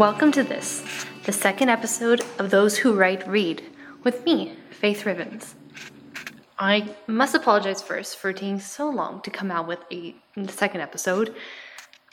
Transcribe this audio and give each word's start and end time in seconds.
Welcome 0.00 0.32
to 0.32 0.42
this, 0.42 0.82
the 1.26 1.32
second 1.32 1.68
episode 1.68 2.22
of 2.38 2.50
Those 2.50 2.78
Who 2.78 2.94
Write 2.94 3.28
Read, 3.28 3.62
with 4.02 4.24
me, 4.24 4.56
Faith 4.70 5.04
Rivens. 5.04 5.52
I 6.58 6.94
must 7.06 7.34
apologize 7.34 7.82
first 7.82 8.16
for 8.16 8.32
taking 8.32 8.60
so 8.60 8.88
long 8.88 9.20
to 9.20 9.30
come 9.30 9.50
out 9.50 9.68
with 9.68 9.80
a 9.92 10.14
second 10.48 10.80
episode. 10.80 11.34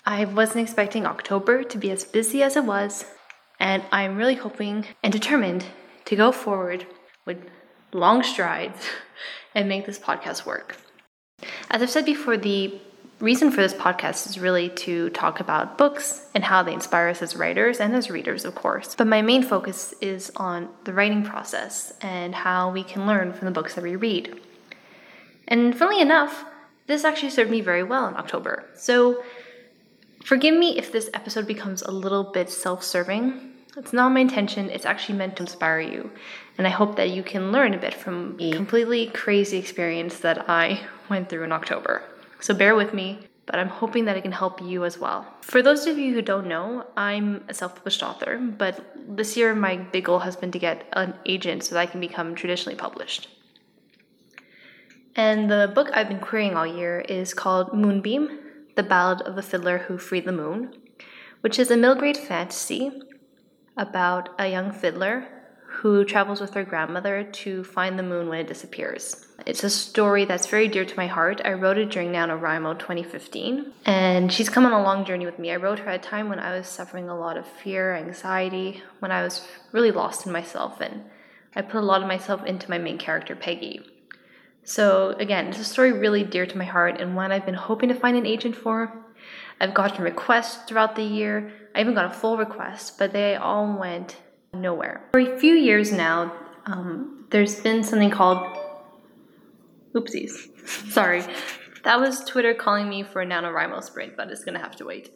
I 0.05 0.25
wasn't 0.25 0.63
expecting 0.63 1.05
October 1.05 1.63
to 1.63 1.77
be 1.77 1.89
as 1.89 2.03
busy 2.03 2.43
as 2.43 2.57
it 2.57 2.65
was, 2.65 3.05
and 3.57 3.81
I'm 3.89 4.17
really 4.17 4.35
hoping 4.35 4.85
and 5.01 5.13
determined 5.13 5.63
to 6.03 6.17
go 6.17 6.33
forward 6.33 6.85
with 7.23 7.37
long 7.93 8.21
strides 8.21 8.85
and 9.55 9.69
make 9.69 9.85
this 9.85 9.97
podcast 9.97 10.45
work. 10.45 10.75
As 11.71 11.81
I've 11.81 11.89
said 11.89 12.03
before, 12.03 12.35
the 12.35 12.81
reason 13.19 13.49
for 13.49 13.61
this 13.61 13.73
podcast 13.73 14.27
is 14.27 14.39
really 14.39 14.69
to 14.69 15.09
talk 15.09 15.39
about 15.39 15.77
books 15.77 16.27
and 16.35 16.43
how 16.43 16.61
they 16.61 16.73
inspire 16.73 17.09
us 17.09 17.21
as 17.21 17.35
writers 17.35 17.79
and 17.79 17.95
as 17.95 18.11
readers, 18.11 18.45
of 18.45 18.53
course. 18.53 18.93
But 18.95 19.07
my 19.07 19.21
main 19.21 19.43
focus 19.43 19.93
is 20.01 20.31
on 20.35 20.69
the 20.83 20.93
writing 20.93 21.23
process 21.23 21.93
and 22.01 22.35
how 22.35 22.71
we 22.71 22.83
can 22.83 23.07
learn 23.07 23.33
from 23.33 23.45
the 23.45 23.51
books 23.51 23.75
that 23.75 23.83
we 23.83 23.95
read. 23.95 24.39
And 25.47 25.75
funnily 25.75 26.01
enough, 26.01 26.45
this 26.85 27.03
actually 27.03 27.31
served 27.31 27.49
me 27.49 27.61
very 27.61 27.83
well 27.83 28.07
in 28.07 28.15
October. 28.15 28.65
So 28.75 29.23
forgive 30.23 30.55
me 30.55 30.77
if 30.77 30.91
this 30.91 31.09
episode 31.13 31.47
becomes 31.47 31.81
a 31.81 31.91
little 31.91 32.23
bit 32.23 32.49
self 32.49 32.83
serving. 32.83 33.53
It's 33.75 33.93
not 33.93 34.11
my 34.11 34.21
intention, 34.21 34.69
it's 34.69 34.85
actually 34.85 35.17
meant 35.17 35.37
to 35.37 35.43
inspire 35.43 35.79
you. 35.79 36.11
And 36.57 36.65
I 36.65 36.71
hope 36.71 36.95
that 36.95 37.11
you 37.11 37.21
can 37.21 37.51
learn 37.51 37.73
a 37.73 37.77
bit 37.77 37.93
from 37.93 38.35
a 38.39 38.51
completely 38.51 39.07
crazy 39.07 39.57
experience 39.57 40.19
that 40.19 40.49
I 40.49 40.81
went 41.09 41.29
through 41.29 41.43
in 41.43 41.51
October. 41.51 42.03
So 42.39 42.53
bear 42.53 42.75
with 42.75 42.93
me, 42.93 43.27
but 43.45 43.59
I'm 43.59 43.69
hoping 43.69 44.05
that 44.05 44.17
it 44.17 44.21
can 44.21 44.31
help 44.31 44.61
you 44.61 44.85
as 44.85 44.99
well. 44.99 45.25
For 45.41 45.61
those 45.61 45.87
of 45.87 45.97
you 45.97 46.13
who 46.13 46.21
don't 46.21 46.47
know, 46.47 46.85
I'm 46.95 47.43
a 47.47 47.53
self 47.53 47.75
published 47.75 48.03
author, 48.03 48.37
but 48.37 48.93
this 48.95 49.37
year 49.37 49.55
my 49.55 49.77
big 49.77 50.05
goal 50.05 50.19
has 50.19 50.35
been 50.35 50.51
to 50.51 50.59
get 50.59 50.85
an 50.93 51.13
agent 51.25 51.63
so 51.63 51.75
that 51.75 51.81
I 51.81 51.85
can 51.85 51.99
become 51.99 52.35
traditionally 52.35 52.77
published. 52.77 53.29
And 55.15 55.49
the 55.49 55.71
book 55.73 55.89
I've 55.93 56.09
been 56.09 56.19
querying 56.19 56.55
all 56.55 56.67
year 56.67 56.99
is 56.99 57.33
called 57.33 57.73
Moonbeam 57.73 58.39
The 58.75 58.83
Ballad 58.83 59.21
of 59.21 59.35
the 59.35 59.41
Fiddler 59.41 59.79
Who 59.79 59.97
Freed 59.97 60.25
the 60.25 60.31
Moon, 60.31 60.73
which 61.41 61.57
is 61.57 61.71
a 61.71 61.77
middle 61.77 61.95
grade 61.95 62.17
fantasy 62.17 62.91
about 63.77 64.29
a 64.37 64.47
young 64.47 64.71
fiddler 64.71 65.27
who 65.67 66.05
travels 66.05 66.41
with 66.41 66.53
her 66.53 66.63
grandmother 66.63 67.23
to 67.23 67.63
find 67.63 67.99
the 67.99 68.03
moon 68.03 68.29
when 68.29 68.39
it 68.39 68.47
disappears. 68.47 69.27
It's 69.45 69.63
a 69.63 69.69
story 69.69 70.25
that's 70.25 70.47
very 70.47 70.67
dear 70.67 70.85
to 70.85 70.97
my 70.97 71.07
heart. 71.07 71.41
I 71.45 71.53
wrote 71.53 71.77
it 71.77 71.91
during 71.91 72.11
NaNoWriMo 72.11 72.79
2015, 72.79 73.73
and 73.85 74.31
she's 74.31 74.49
come 74.49 74.65
on 74.65 74.71
a 74.71 74.81
long 74.81 75.05
journey 75.05 75.25
with 75.25 75.37
me. 75.37 75.51
I 75.51 75.57
wrote 75.57 75.79
her 75.79 75.89
at 75.89 76.05
a 76.05 76.09
time 76.09 76.29
when 76.29 76.39
I 76.39 76.57
was 76.57 76.67
suffering 76.67 77.09
a 77.09 77.17
lot 77.17 77.37
of 77.37 77.45
fear, 77.45 77.95
anxiety, 77.95 78.81
when 78.99 79.11
I 79.11 79.23
was 79.23 79.47
really 79.71 79.91
lost 79.91 80.25
in 80.25 80.31
myself, 80.31 80.81
and 80.81 81.03
I 81.55 81.61
put 81.61 81.81
a 81.81 81.85
lot 81.85 82.01
of 82.01 82.07
myself 82.07 82.43
into 82.45 82.69
my 82.69 82.77
main 82.77 82.97
character, 82.97 83.35
Peggy. 83.35 83.85
So, 84.63 85.15
again, 85.19 85.47
it's 85.47 85.59
a 85.59 85.63
story 85.63 85.91
really 85.91 86.23
dear 86.23 86.45
to 86.45 86.57
my 86.57 86.65
heart 86.65 86.99
and 86.99 87.15
one 87.15 87.31
I've 87.31 87.45
been 87.45 87.53
hoping 87.53 87.89
to 87.89 87.95
find 87.95 88.17
an 88.17 88.25
agent 88.25 88.55
for. 88.55 88.93
I've 89.61 89.73
gotten 89.73 90.03
requests 90.03 90.65
throughout 90.67 90.95
the 90.95 91.03
year. 91.03 91.51
I 91.73 91.81
even 91.81 91.93
got 91.93 92.05
a 92.05 92.13
full 92.13 92.37
request, 92.37 92.97
but 92.97 93.13
they 93.13 93.35
all 93.35 93.77
went 93.77 94.17
nowhere. 94.53 95.03
For 95.11 95.19
a 95.19 95.39
few 95.39 95.53
years 95.53 95.91
now, 95.91 96.33
um, 96.65 97.25
there's 97.29 97.59
been 97.59 97.83
something 97.83 98.11
called 98.11 98.57
Oopsies. 99.93 100.67
Sorry. 100.91 101.23
That 101.83 101.99
was 101.99 102.23
Twitter 102.25 102.53
calling 102.53 102.89
me 102.89 103.03
for 103.03 103.21
a 103.21 103.25
NaNoWriMo 103.25 103.83
sprint, 103.83 104.17
but 104.17 104.29
it's 104.29 104.43
gonna 104.43 104.59
have 104.59 104.75
to 104.77 104.85
wait. 104.85 105.11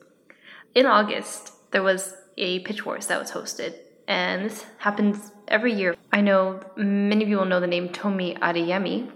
In 0.73 0.85
August, 0.85 1.53
there 1.71 1.83
was 1.83 2.15
a 2.37 2.59
Pitch 2.59 2.85
Wars 2.85 3.07
that 3.07 3.19
was 3.19 3.31
hosted, 3.31 3.75
and 4.07 4.45
this 4.45 4.65
happens 4.77 5.31
every 5.47 5.73
year. 5.73 5.95
I 6.13 6.21
know 6.21 6.61
many 6.77 7.23
of 7.23 7.29
you 7.29 7.37
will 7.37 7.45
know 7.45 7.59
the 7.59 7.67
name 7.67 7.89
Tomi 7.89 8.35
Adeyemi. 8.35 9.11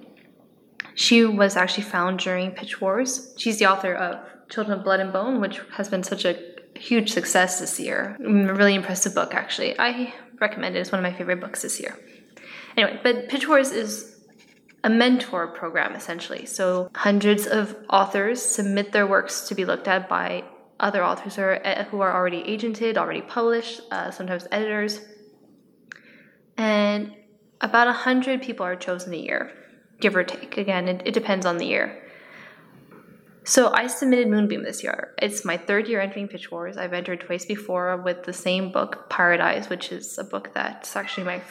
She 0.95 1.25
was 1.25 1.55
actually 1.55 1.83
found 1.83 2.19
during 2.19 2.51
Pitch 2.51 2.81
Wars. 2.81 3.33
She's 3.37 3.59
the 3.59 3.65
author 3.67 3.93
of 3.93 4.19
Children 4.49 4.79
of 4.79 4.83
Blood 4.83 4.99
and 4.99 5.11
Bone, 5.11 5.41
which 5.41 5.61
has 5.73 5.89
been 5.89 6.03
such 6.03 6.25
a 6.25 6.54
huge 6.75 7.11
success 7.11 7.59
this 7.59 7.79
year. 7.79 8.17
Really 8.19 8.75
impressive 8.75 9.15
book, 9.15 9.33
actually. 9.33 9.79
I 9.79 10.13
recommend 10.39 10.75
it. 10.75 10.79
It's 10.79 10.91
one 10.91 11.03
of 11.03 11.11
my 11.11 11.17
favorite 11.17 11.39
books 11.39 11.61
this 11.61 11.79
year. 11.79 11.97
Anyway, 12.77 12.99
but 13.03 13.29
Pitch 13.29 13.47
Wars 13.47 13.71
is 13.71 14.15
a 14.83 14.89
mentor 14.89 15.47
program 15.47 15.95
essentially. 15.95 16.45
So 16.45 16.91
hundreds 16.95 17.47
of 17.47 17.75
authors 17.89 18.41
submit 18.41 18.91
their 18.91 19.07
works 19.07 19.47
to 19.47 19.55
be 19.55 19.65
looked 19.65 19.87
at 19.87 20.07
by 20.07 20.43
other 20.79 21.03
authors 21.03 21.35
who 21.35 21.41
are, 21.41 21.59
eh, 21.63 21.83
who 21.85 22.01
are 22.01 22.13
already 22.13 22.43
agented, 22.43 22.97
already 22.97 23.21
published, 23.21 23.81
uh, 23.91 24.11
sometimes 24.11 24.47
editors. 24.51 24.99
And 26.57 27.15
about 27.61 27.87
100 27.87 28.41
people 28.41 28.65
are 28.65 28.75
chosen 28.75 29.13
a 29.13 29.17
year, 29.17 29.51
give 29.99 30.15
or 30.15 30.23
take. 30.23 30.57
Again, 30.57 30.87
it, 30.87 31.01
it 31.05 31.13
depends 31.13 31.45
on 31.45 31.57
the 31.57 31.65
year. 31.65 32.04
So 33.45 33.71
I 33.73 33.87
submitted 33.87 34.27
Moonbeam 34.27 34.63
this 34.63 34.83
year. 34.83 35.13
It's 35.21 35.45
my 35.45 35.55
third 35.55 35.87
year 35.87 36.01
entering 36.01 36.27
Pitch 36.27 36.51
Wars. 36.51 36.77
I've 36.77 36.93
entered 36.93 37.21
twice 37.21 37.45
before 37.45 37.95
with 37.97 38.23
the 38.23 38.33
same 38.33 38.71
book, 38.71 39.09
Paradise, 39.09 39.69
which 39.69 39.91
is 39.91 40.17
a 40.17 40.23
book 40.23 40.51
that's 40.53 40.95
actually 40.95 41.25
my. 41.25 41.41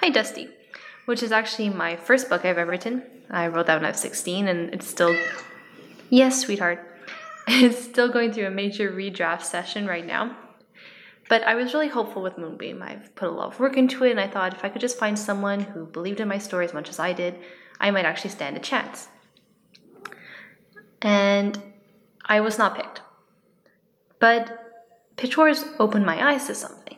Hi, 0.00 0.10
Dusty 0.10 0.48
which 1.10 1.24
is 1.24 1.32
actually 1.32 1.68
my 1.68 1.96
first 1.96 2.28
book 2.28 2.44
I've 2.44 2.56
ever 2.56 2.70
written. 2.70 3.02
I 3.30 3.48
wrote 3.48 3.66
that 3.66 3.74
when 3.74 3.84
I 3.84 3.90
was 3.90 4.00
16, 4.00 4.46
and 4.46 4.72
it's 4.72 4.86
still, 4.86 5.12
yes, 6.08 6.40
sweetheart, 6.40 6.78
it's 7.48 7.82
still 7.82 8.08
going 8.08 8.32
through 8.32 8.46
a 8.46 8.50
major 8.50 8.92
redraft 8.92 9.42
session 9.42 9.88
right 9.88 10.06
now. 10.06 10.36
But 11.28 11.42
I 11.42 11.56
was 11.56 11.74
really 11.74 11.88
hopeful 11.88 12.22
with 12.22 12.38
Moonbeam. 12.38 12.80
I've 12.80 13.12
put 13.16 13.28
a 13.28 13.32
lot 13.32 13.52
of 13.52 13.58
work 13.58 13.76
into 13.76 14.04
it, 14.04 14.12
and 14.12 14.20
I 14.20 14.28
thought 14.28 14.54
if 14.54 14.64
I 14.64 14.68
could 14.68 14.80
just 14.80 14.98
find 14.98 15.18
someone 15.18 15.60
who 15.60 15.84
believed 15.84 16.20
in 16.20 16.28
my 16.28 16.38
story 16.38 16.64
as 16.64 16.72
much 16.72 16.88
as 16.88 17.00
I 17.00 17.12
did, 17.12 17.36
I 17.80 17.90
might 17.90 18.04
actually 18.04 18.30
stand 18.30 18.56
a 18.56 18.60
chance. 18.60 19.08
And 21.02 21.60
I 22.24 22.40
was 22.40 22.58
not 22.58 22.76
picked. 22.76 23.00
But 24.18 24.56
Wars 25.36 25.64
opened 25.78 26.06
my 26.06 26.32
eyes 26.32 26.46
to 26.46 26.54
something. 26.54 26.96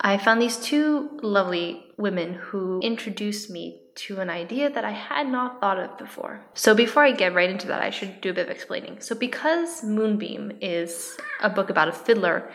I 0.00 0.18
found 0.18 0.40
these 0.40 0.58
two 0.58 1.18
lovely 1.22 1.86
women 1.96 2.34
who 2.34 2.80
introduced 2.80 3.50
me 3.50 3.80
to 3.96 4.20
an 4.20 4.28
idea 4.28 4.68
that 4.68 4.84
I 4.84 4.90
had 4.90 5.26
not 5.26 5.60
thought 5.60 5.78
of 5.78 5.96
before. 5.96 6.44
So 6.54 6.74
before 6.74 7.02
I 7.02 7.12
get 7.12 7.34
right 7.34 7.48
into 7.48 7.66
that, 7.68 7.80
I 7.80 7.90
should 7.90 8.20
do 8.20 8.30
a 8.30 8.34
bit 8.34 8.46
of 8.46 8.50
explaining. 8.50 9.00
So 9.00 9.14
because 9.14 9.82
Moonbeam 9.82 10.58
is 10.60 11.16
a 11.40 11.48
book 11.48 11.70
about 11.70 11.88
a 11.88 11.92
fiddler, 11.92 12.50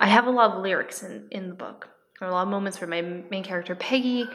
I 0.00 0.08
have 0.08 0.26
a 0.26 0.30
lot 0.30 0.50
of 0.50 0.62
lyrics 0.62 1.02
in, 1.04 1.28
in 1.30 1.48
the 1.48 1.54
book. 1.54 1.88
There 2.18 2.28
are 2.28 2.32
a 2.32 2.34
lot 2.34 2.42
of 2.42 2.48
moments 2.48 2.80
where 2.80 2.88
my 2.88 3.00
main 3.00 3.44
character 3.44 3.76
Peggy 3.76 4.26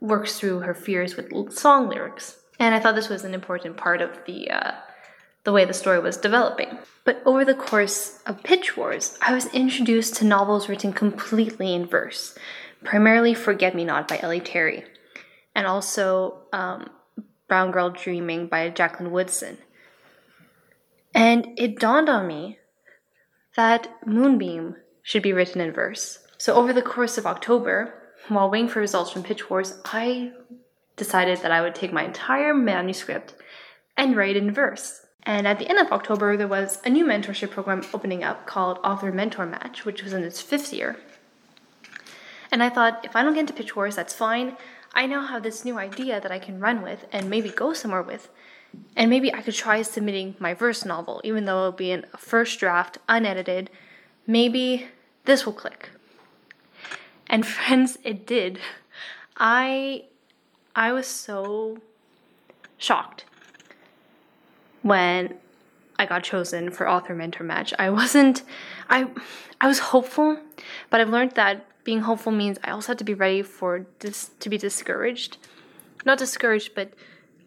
works 0.00 0.38
through 0.38 0.60
her 0.60 0.74
fears 0.74 1.16
with 1.16 1.52
song 1.52 1.88
lyrics. 1.88 2.37
And 2.58 2.74
I 2.74 2.80
thought 2.80 2.94
this 2.94 3.08
was 3.08 3.24
an 3.24 3.34
important 3.34 3.76
part 3.76 4.00
of 4.00 4.10
the 4.26 4.50
uh, 4.50 4.72
the 5.44 5.52
way 5.52 5.64
the 5.64 5.74
story 5.74 6.00
was 6.00 6.16
developing. 6.16 6.78
But 7.04 7.22
over 7.24 7.44
the 7.44 7.54
course 7.54 8.20
of 8.26 8.42
Pitch 8.42 8.76
Wars, 8.76 9.16
I 9.22 9.32
was 9.32 9.46
introduced 9.54 10.16
to 10.16 10.24
novels 10.24 10.68
written 10.68 10.92
completely 10.92 11.72
in 11.74 11.86
verse 11.86 12.36
primarily 12.84 13.34
Forget 13.34 13.74
Me 13.74 13.84
Not 13.84 14.08
by 14.08 14.18
Ellie 14.18 14.40
Terry, 14.40 14.84
and 15.54 15.66
also 15.66 16.42
um, 16.52 16.90
Brown 17.48 17.70
Girl 17.70 17.90
Dreaming 17.90 18.46
by 18.46 18.68
Jacqueline 18.70 19.10
Woodson. 19.10 19.58
And 21.14 21.48
it 21.56 21.78
dawned 21.78 22.08
on 22.08 22.26
me 22.26 22.58
that 23.56 23.88
Moonbeam 24.06 24.76
should 25.02 25.22
be 25.22 25.32
written 25.32 25.60
in 25.60 25.72
verse. 25.72 26.18
So 26.36 26.54
over 26.54 26.72
the 26.72 26.82
course 26.82 27.18
of 27.18 27.26
October, 27.26 27.94
while 28.28 28.50
waiting 28.50 28.68
for 28.68 28.80
results 28.80 29.10
from 29.10 29.22
Pitch 29.22 29.50
Wars, 29.50 29.80
I 29.86 30.32
decided 30.98 31.38
that 31.38 31.52
I 31.52 31.62
would 31.62 31.74
take 31.74 31.92
my 31.92 32.04
entire 32.04 32.52
manuscript 32.52 33.34
and 33.96 34.16
write 34.16 34.36
in 34.36 34.52
verse. 34.52 35.06
And 35.22 35.46
at 35.46 35.58
the 35.58 35.68
end 35.68 35.78
of 35.78 35.92
October, 35.92 36.36
there 36.36 36.48
was 36.48 36.80
a 36.84 36.90
new 36.90 37.04
mentorship 37.04 37.50
program 37.50 37.84
opening 37.92 38.24
up 38.24 38.46
called 38.46 38.78
Author 38.84 39.12
Mentor 39.12 39.46
Match, 39.46 39.84
which 39.84 40.02
was 40.02 40.12
in 40.12 40.22
its 40.22 40.40
fifth 40.40 40.72
year. 40.72 40.96
And 42.50 42.62
I 42.62 42.70
thought, 42.70 43.04
if 43.04 43.14
I 43.14 43.22
don't 43.22 43.34
get 43.34 43.40
into 43.40 43.52
Pitch 43.52 43.76
Wars, 43.76 43.96
that's 43.96 44.14
fine. 44.14 44.56
I 44.94 45.06
now 45.06 45.26
have 45.26 45.42
this 45.42 45.64
new 45.64 45.78
idea 45.78 46.20
that 46.20 46.32
I 46.32 46.38
can 46.38 46.60
run 46.60 46.82
with 46.82 47.06
and 47.12 47.28
maybe 47.28 47.50
go 47.50 47.72
somewhere 47.72 48.02
with. 48.02 48.30
And 48.96 49.10
maybe 49.10 49.32
I 49.32 49.42
could 49.42 49.54
try 49.54 49.82
submitting 49.82 50.34
my 50.38 50.54
verse 50.54 50.84
novel, 50.84 51.20
even 51.24 51.44
though 51.44 51.58
it'll 51.58 51.72
be 51.72 51.90
in 51.90 52.06
a 52.12 52.16
first 52.16 52.58
draft, 52.58 52.98
unedited. 53.08 53.70
Maybe 54.26 54.88
this 55.24 55.44
will 55.44 55.52
click. 55.52 55.90
And 57.26 57.46
friends, 57.56 57.98
it 58.02 58.26
did. 58.26 58.60
I 59.36 60.04
I 60.78 60.92
was 60.92 61.08
so 61.08 61.78
shocked 62.76 63.24
when 64.82 65.34
I 65.98 66.06
got 66.06 66.22
chosen 66.22 66.70
for 66.70 66.88
author 66.88 67.16
mentor 67.16 67.42
match. 67.42 67.74
I 67.80 67.90
wasn't 67.90 68.44
I 68.88 69.08
I 69.60 69.66
was 69.66 69.80
hopeful, 69.80 70.38
but 70.88 71.00
I've 71.00 71.08
learned 71.08 71.32
that 71.32 71.66
being 71.82 72.02
hopeful 72.02 72.30
means 72.30 72.58
I 72.62 72.70
also 72.70 72.92
have 72.92 72.98
to 72.98 73.04
be 73.04 73.14
ready 73.14 73.42
for 73.42 73.86
this 73.98 74.30
to 74.38 74.48
be 74.48 74.56
discouraged. 74.56 75.38
Not 76.06 76.18
discouraged, 76.18 76.76
but 76.76 76.92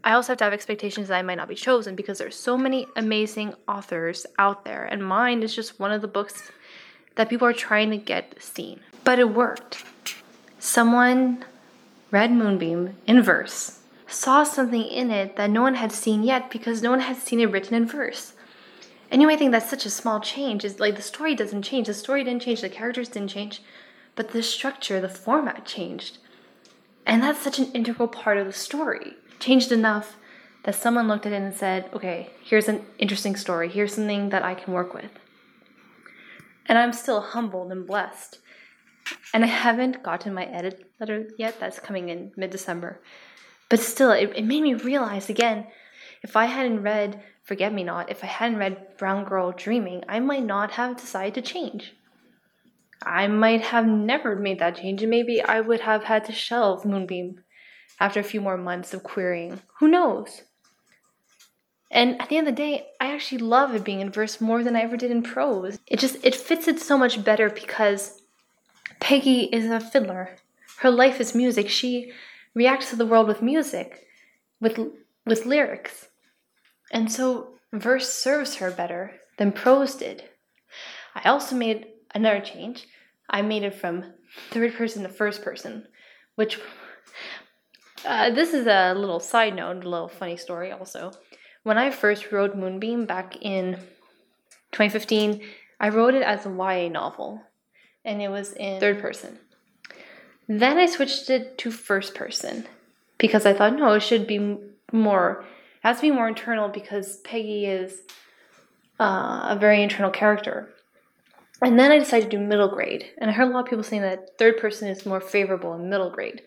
I 0.03 0.11
also 0.11 0.33
have 0.33 0.39
to 0.39 0.43
have 0.43 0.51
expectations 0.51 1.07
that 1.07 1.17
I 1.17 1.21
might 1.21 1.35
not 1.35 1.47
be 1.47 1.55
chosen 1.55 1.95
because 1.95 2.17
there's 2.17 2.35
so 2.35 2.57
many 2.57 2.85
amazing 2.97 3.53
authors 3.65 4.25
out 4.39 4.65
there, 4.65 4.83
and 4.83 5.05
mine 5.05 5.41
is 5.41 5.55
just 5.55 5.79
one 5.79 5.93
of 5.93 6.01
the 6.01 6.07
books 6.09 6.51
that 7.15 7.29
people 7.29 7.47
are 7.47 7.53
trying 7.53 7.91
to 7.91 7.97
get 7.97 8.43
seen. 8.43 8.81
But 9.05 9.19
it 9.19 9.29
worked. 9.29 9.85
Someone 10.59 11.45
read 12.11 12.31
Moonbeam 12.31 12.97
in 13.07 13.21
verse, 13.21 13.79
saw 14.05 14.43
something 14.43 14.83
in 14.83 15.09
it 15.09 15.37
that 15.37 15.49
no 15.49 15.61
one 15.61 15.75
had 15.75 15.91
seen 15.91 16.23
yet 16.23 16.51
because 16.51 16.81
no 16.81 16.91
one 16.91 16.99
had 16.99 17.17
seen 17.17 17.39
it 17.39 17.49
written 17.49 17.73
in 17.73 17.87
verse. 17.87 18.33
And 19.09 19.21
you 19.21 19.27
might 19.27 19.39
think 19.39 19.51
that's 19.51 19.69
such 19.69 19.85
a 19.85 19.89
small 19.89 20.19
change. 20.19 20.63
It's 20.63 20.79
like 20.79 20.95
the 20.95 21.01
story 21.01 21.35
doesn't 21.35 21.63
change, 21.63 21.87
the 21.87 21.93
story 21.93 22.23
didn't 22.23 22.41
change, 22.41 22.61
the 22.61 22.69
characters 22.69 23.09
didn't 23.09 23.29
change, 23.29 23.61
but 24.15 24.31
the 24.31 24.43
structure, 24.43 24.99
the 24.99 25.09
format 25.09 25.65
changed. 25.65 26.17
And 27.05 27.23
that's 27.23 27.41
such 27.41 27.59
an 27.59 27.71
integral 27.71 28.07
part 28.07 28.37
of 28.37 28.45
the 28.45 28.53
story. 28.53 29.13
Changed 29.39 29.71
enough 29.71 30.17
that 30.63 30.75
someone 30.75 31.07
looked 31.07 31.25
at 31.25 31.33
it 31.33 31.41
and 31.41 31.53
said, 31.53 31.89
okay, 31.93 32.29
here's 32.43 32.67
an 32.67 32.85
interesting 32.99 33.35
story. 33.35 33.67
Here's 33.67 33.95
something 33.95 34.29
that 34.29 34.43
I 34.43 34.53
can 34.53 34.73
work 34.73 34.93
with. 34.93 35.11
And 36.67 36.77
I'm 36.77 36.93
still 36.93 37.21
humbled 37.21 37.71
and 37.71 37.87
blessed. 37.87 38.39
And 39.33 39.43
I 39.43 39.47
haven't 39.47 40.03
gotten 40.03 40.33
my 40.33 40.45
edit 40.45 40.91
letter 40.99 41.27
yet. 41.37 41.59
That's 41.59 41.79
coming 41.79 42.09
in 42.09 42.31
mid 42.35 42.49
December. 42.49 43.01
But 43.69 43.79
still, 43.79 44.11
it, 44.11 44.31
it 44.35 44.45
made 44.45 44.63
me 44.63 44.73
realize 44.73 45.29
again 45.29 45.67
if 46.23 46.35
I 46.35 46.45
hadn't 46.45 46.83
read 46.83 47.23
Forget 47.43 47.73
Me 47.73 47.83
Not, 47.83 48.11
if 48.11 48.23
I 48.23 48.27
hadn't 48.27 48.59
read 48.59 48.97
Brown 48.97 49.25
Girl 49.25 49.51
Dreaming, 49.51 50.03
I 50.07 50.19
might 50.19 50.43
not 50.43 50.71
have 50.71 50.97
decided 50.97 51.33
to 51.35 51.41
change. 51.41 51.93
I 53.03 53.27
might 53.27 53.61
have 53.61 53.87
never 53.87 54.35
made 54.35 54.59
that 54.59 54.75
change, 54.75 55.01
and 55.01 55.09
maybe 55.09 55.41
I 55.41 55.59
would 55.61 55.81
have 55.81 56.03
had 56.03 56.25
to 56.25 56.31
shelve 56.31 56.85
Moonbeam 56.85 57.43
after 57.99 58.19
a 58.19 58.23
few 58.23 58.41
more 58.41 58.57
months 58.57 58.93
of 58.93 59.01
querying. 59.01 59.61
Who 59.79 59.87
knows? 59.87 60.43
And 61.89 62.21
at 62.21 62.29
the 62.29 62.37
end 62.37 62.47
of 62.47 62.55
the 62.55 62.61
day, 62.61 62.87
I 63.01 63.13
actually 63.13 63.39
love 63.39 63.75
it 63.75 63.83
being 63.83 63.99
in 63.99 64.11
verse 64.11 64.39
more 64.39 64.63
than 64.63 64.75
I 64.75 64.81
ever 64.81 64.95
did 64.95 65.11
in 65.11 65.23
prose. 65.23 65.79
It 65.87 65.99
just 65.99 66.23
it 66.23 66.35
fits 66.35 66.67
it 66.67 66.79
so 66.79 66.97
much 66.97 67.23
better 67.23 67.49
because 67.49 68.20
Peggy 69.01 69.49
is 69.51 69.65
a 69.65 69.81
fiddler. 69.81 70.37
Her 70.79 70.91
life 70.91 71.19
is 71.19 71.35
music. 71.35 71.67
She 71.69 72.13
reacts 72.53 72.91
to 72.91 72.95
the 72.95 73.05
world 73.05 73.27
with 73.27 73.41
music, 73.41 74.05
with 74.61 74.79
with 75.25 75.45
lyrics. 75.45 76.07
And 76.91 77.11
so 77.11 77.55
verse 77.73 78.13
serves 78.13 78.55
her 78.55 78.71
better 78.71 79.19
than 79.37 79.51
prose 79.51 79.95
did. 79.95 80.23
I 81.15 81.27
also 81.27 81.55
made 81.55 81.87
another 82.15 82.39
change. 82.39 82.87
I 83.29 83.41
made 83.41 83.63
it 83.63 83.75
from 83.75 84.13
third 84.51 84.75
person 84.75 85.03
to 85.03 85.09
first 85.09 85.41
person, 85.41 85.87
which 86.35 86.59
uh, 88.05 88.29
this 88.29 88.53
is 88.53 88.67
a 88.67 88.93
little 88.93 89.19
side 89.19 89.55
note, 89.55 89.83
a 89.83 89.89
little 89.89 90.09
funny 90.09 90.37
story 90.37 90.71
also. 90.71 91.11
When 91.63 91.77
I 91.77 91.91
first 91.91 92.31
wrote 92.31 92.55
Moonbeam 92.55 93.05
back 93.05 93.37
in 93.41 93.75
2015, 94.71 95.41
I 95.79 95.89
wrote 95.89 96.13
it 96.13 96.23
as 96.23 96.45
a 96.45 96.49
YA 96.49 96.89
novel, 96.89 97.41
and 98.05 98.21
it 98.21 98.29
was 98.29 98.53
in 98.53 98.79
third 98.79 99.01
person. 99.01 99.39
Then 100.47 100.77
I 100.77 100.85
switched 100.85 101.29
it 101.29 101.57
to 101.59 101.71
first 101.71 102.15
person 102.15 102.65
because 103.17 103.45
I 103.45 103.53
thought, 103.53 103.75
no, 103.75 103.93
it 103.93 104.01
should 104.01 104.27
be 104.27 104.57
more, 104.91 105.45
it 105.83 105.87
has 105.87 105.97
to 105.97 106.01
be 106.01 106.11
more 106.11 106.27
internal 106.27 106.67
because 106.67 107.17
Peggy 107.17 107.65
is 107.65 108.01
uh, 108.99 109.47
a 109.49 109.57
very 109.59 109.81
internal 109.81 110.11
character. 110.11 110.73
And 111.61 111.79
then 111.79 111.91
I 111.91 111.99
decided 111.99 112.31
to 112.31 112.37
do 112.37 112.43
middle 112.43 112.69
grade, 112.69 113.05
and 113.19 113.29
I 113.29 113.33
heard 113.33 113.47
a 113.47 113.51
lot 113.51 113.65
of 113.65 113.69
people 113.69 113.83
saying 113.83 114.01
that 114.01 114.37
third 114.39 114.57
person 114.57 114.87
is 114.87 115.05
more 115.05 115.21
favorable 115.21 115.75
in 115.75 115.89
middle 115.89 116.09
grade. 116.09 116.41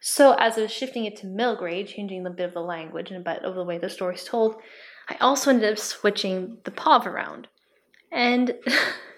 So 0.00 0.32
as 0.32 0.58
I 0.58 0.62
was 0.62 0.72
shifting 0.72 1.04
it 1.04 1.16
to 1.16 1.26
middle 1.26 1.56
grade, 1.56 1.88
changing 1.88 2.26
a 2.26 2.30
bit 2.30 2.46
of 2.46 2.54
the 2.54 2.60
language 2.60 3.10
and 3.10 3.20
a 3.20 3.24
bit 3.24 3.44
of 3.44 3.54
the 3.54 3.64
way 3.64 3.78
the 3.78 3.88
story's 3.88 4.24
told, 4.24 4.56
I 5.08 5.16
also 5.20 5.50
ended 5.50 5.72
up 5.72 5.78
switching 5.78 6.58
the 6.64 6.72
POV 6.72 7.06
around. 7.06 7.46
And 8.10 8.54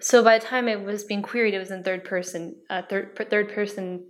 so 0.00 0.22
by 0.22 0.38
the 0.38 0.44
time 0.44 0.68
it 0.68 0.82
was 0.82 1.04
being 1.04 1.22
queried, 1.22 1.54
it 1.54 1.58
was 1.58 1.70
in 1.70 1.82
third 1.82 2.04
person, 2.04 2.56
uh, 2.70 2.82
third 2.88 3.18
third 3.30 3.52
person. 3.52 4.06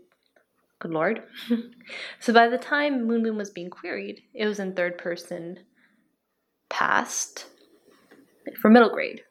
Good 0.79 0.91
lord! 0.91 1.23
so 2.21 2.33
by 2.33 2.49
the 2.49 2.59
time 2.59 3.07
Moonbeam 3.07 3.37
was 3.37 3.51
being 3.51 3.71
queried, 3.71 4.23
it 4.35 4.47
was 4.47 4.59
in 4.59 4.75
third 4.75 4.99
person, 4.99 5.61
past, 6.69 7.47
for 8.61 8.71
middle 8.71 8.91
grade. 8.91 9.23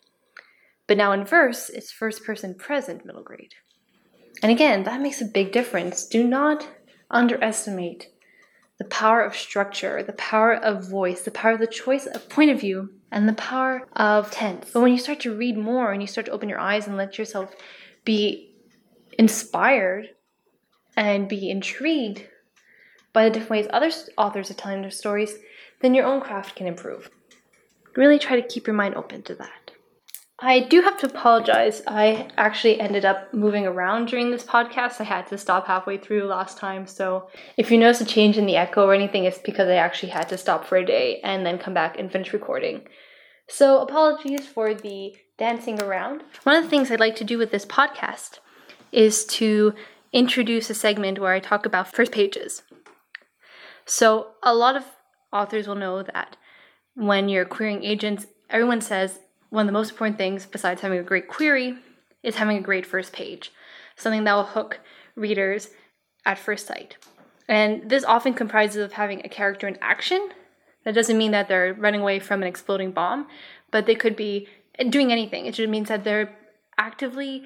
But 0.87 0.97
now 0.97 1.11
in 1.11 1.25
verse, 1.25 1.69
it's 1.69 1.91
first 1.91 2.23
person 2.23 2.55
present 2.55 3.05
middle 3.05 3.23
grade. 3.23 3.53
And 4.41 4.51
again, 4.51 4.83
that 4.83 5.01
makes 5.01 5.21
a 5.21 5.25
big 5.25 5.51
difference. 5.51 6.05
Do 6.05 6.23
not 6.23 6.67
underestimate 7.09 8.09
the 8.77 8.85
power 8.85 9.21
of 9.21 9.35
structure, 9.35 10.03
the 10.03 10.13
power 10.13 10.53
of 10.53 10.89
voice, 10.89 11.21
the 11.21 11.31
power 11.31 11.53
of 11.53 11.59
the 11.59 11.67
choice 11.67 12.05
of 12.05 12.27
point 12.29 12.51
of 12.51 12.59
view, 12.59 12.89
and 13.11 13.29
the 13.29 13.33
power 13.33 13.87
of 13.93 14.31
tense. 14.31 14.71
But 14.73 14.81
when 14.81 14.91
you 14.91 14.97
start 14.97 15.21
to 15.21 15.35
read 15.35 15.57
more 15.57 15.91
and 15.91 16.01
you 16.01 16.07
start 16.07 16.25
to 16.25 16.31
open 16.31 16.49
your 16.49 16.59
eyes 16.59 16.87
and 16.87 16.97
let 16.97 17.17
yourself 17.17 17.55
be 18.03 18.53
inspired 19.17 20.09
and 20.97 21.29
be 21.29 21.49
intrigued 21.49 22.27
by 23.13 23.23
the 23.23 23.29
different 23.29 23.51
ways 23.51 23.67
other 23.69 23.91
authors 24.17 24.51
are 24.51 24.55
telling 24.55 24.81
their 24.81 24.91
stories, 24.91 25.35
then 25.81 25.93
your 25.93 26.05
own 26.05 26.19
craft 26.19 26.55
can 26.55 26.67
improve. 26.67 27.09
Really 27.95 28.19
try 28.19 28.39
to 28.39 28.45
keep 28.45 28.67
your 28.67 28.75
mind 28.75 28.95
open 28.95 29.21
to 29.23 29.35
that. 29.35 29.64
I 30.39 30.59
do 30.59 30.81
have 30.81 30.97
to 30.97 31.07
apologize. 31.07 31.81
I 31.87 32.27
actually 32.35 32.81
ended 32.81 33.05
up 33.05 33.33
moving 33.33 33.65
around 33.65 34.07
during 34.07 34.31
this 34.31 34.43
podcast. 34.43 34.99
I 34.99 35.05
had 35.05 35.27
to 35.27 35.37
stop 35.37 35.65
halfway 35.65 35.97
through 35.97 36.25
last 36.25 36.57
time. 36.57 36.87
So 36.87 37.29
if 37.55 37.71
you 37.71 37.77
notice 37.77 38.01
a 38.01 38.05
change 38.05 38.37
in 38.37 38.45
the 38.45 38.57
echo 38.57 38.85
or 38.85 38.93
anything, 38.93 39.23
it's 39.23 39.37
because 39.37 39.69
I 39.69 39.75
actually 39.75 40.09
had 40.09 40.27
to 40.29 40.37
stop 40.37 40.65
for 40.65 40.77
a 40.77 40.85
day 40.85 41.21
and 41.23 41.45
then 41.45 41.57
come 41.57 41.73
back 41.73 41.97
and 41.97 42.11
finish 42.11 42.33
recording. 42.33 42.81
So 43.47 43.79
apologies 43.79 44.45
for 44.45 44.73
the 44.73 45.15
dancing 45.37 45.81
around. 45.81 46.23
One 46.43 46.55
of 46.57 46.63
the 46.63 46.69
things 46.69 46.91
I'd 46.91 46.99
like 46.99 47.15
to 47.17 47.23
do 47.23 47.37
with 47.37 47.51
this 47.51 47.65
podcast 47.65 48.39
is 48.91 49.25
to 49.25 49.73
introduce 50.11 50.69
a 50.69 50.73
segment 50.73 51.19
where 51.19 51.33
I 51.33 51.39
talk 51.39 51.65
about 51.65 51.93
first 51.93 52.11
pages. 52.11 52.61
So 53.85 54.31
a 54.43 54.53
lot 54.53 54.75
of 54.75 54.83
authors 55.31 55.67
will 55.67 55.75
know 55.75 56.03
that 56.03 56.35
when 56.95 57.29
you're 57.29 57.45
querying 57.45 57.83
agents, 57.83 58.25
everyone 58.49 58.81
says 58.81 59.19
one 59.55 59.63
of 59.63 59.67
the 59.67 59.79
most 59.79 59.91
important 59.91 60.17
things, 60.17 60.45
besides 60.45 60.81
having 60.81 60.99
a 60.99 61.03
great 61.03 61.27
query, 61.27 61.77
is 62.21 62.35
having 62.35 62.57
a 62.57 62.61
great 62.61 62.85
first 62.85 63.13
page, 63.13 63.51
something 63.95 64.23
that 64.25 64.33
will 64.33 64.43
hook 64.43 64.79
readers 65.15 65.69
at 66.25 66.37
first 66.37 66.67
sight. 66.67 66.97
And 67.47 67.89
this 67.89 68.03
often 68.03 68.33
comprises 68.33 68.83
of 68.83 68.93
having 68.93 69.21
a 69.21 69.29
character 69.29 69.67
in 69.67 69.77
action. 69.81 70.29
That 70.83 70.95
doesn't 70.95 71.17
mean 71.17 71.31
that 71.31 71.47
they're 71.47 71.73
running 71.73 72.01
away 72.01 72.19
from 72.19 72.41
an 72.41 72.47
exploding 72.47 72.91
bomb, 72.91 73.27
but 73.71 73.85
they 73.85 73.95
could 73.95 74.15
be 74.15 74.47
doing 74.89 75.11
anything. 75.11 75.45
It 75.45 75.53
just 75.53 75.69
means 75.69 75.87
that 75.87 76.03
they're 76.03 76.35
actively 76.77 77.43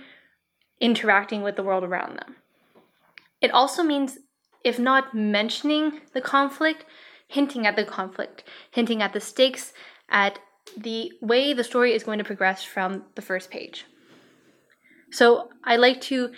interacting 0.82 1.44
with 1.44 1.56
the 1.56 1.64
world 1.64 1.84
around 1.84 2.18
them. 2.18 2.38
It 3.42 3.52
also 3.52 3.84
means, 3.84 4.18
if 4.64 4.80
not 4.80 5.14
mentioning 5.14 6.02
the 6.14 6.22
conflict, 6.22 6.86
hinting 7.28 7.68
at 7.68 7.76
the 7.76 7.86
conflict, 7.86 8.44
hinting 8.72 9.02
at 9.02 9.14
the 9.14 9.22
stakes, 9.22 9.74
at 10.10 10.40
the 10.78 11.12
way 11.22 11.54
the 11.54 11.64
story 11.64 11.94
is 11.94 12.04
going 12.04 12.18
to 12.20 12.24
progress 12.24 12.64
from 12.64 13.04
the 13.16 13.22
first 13.22 13.50
page. 13.50 13.86
So 15.12 15.50
I 15.64 15.76
like 15.76 16.02
to, 16.02 16.32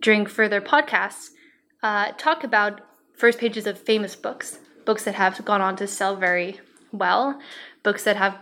during 0.00 0.26
further 0.26 0.60
podcasts, 0.60 1.30
uh, 1.82 2.12
talk 2.16 2.44
about 2.44 2.80
first 3.16 3.38
pages 3.38 3.66
of 3.66 3.78
famous 3.78 4.14
books, 4.14 4.58
books 4.84 5.04
that 5.04 5.14
have 5.14 5.44
gone 5.44 5.60
on 5.60 5.76
to 5.76 5.86
sell 5.86 6.16
very 6.16 6.60
well, 6.92 7.40
books 7.82 8.04
that 8.04 8.16
have 8.16 8.38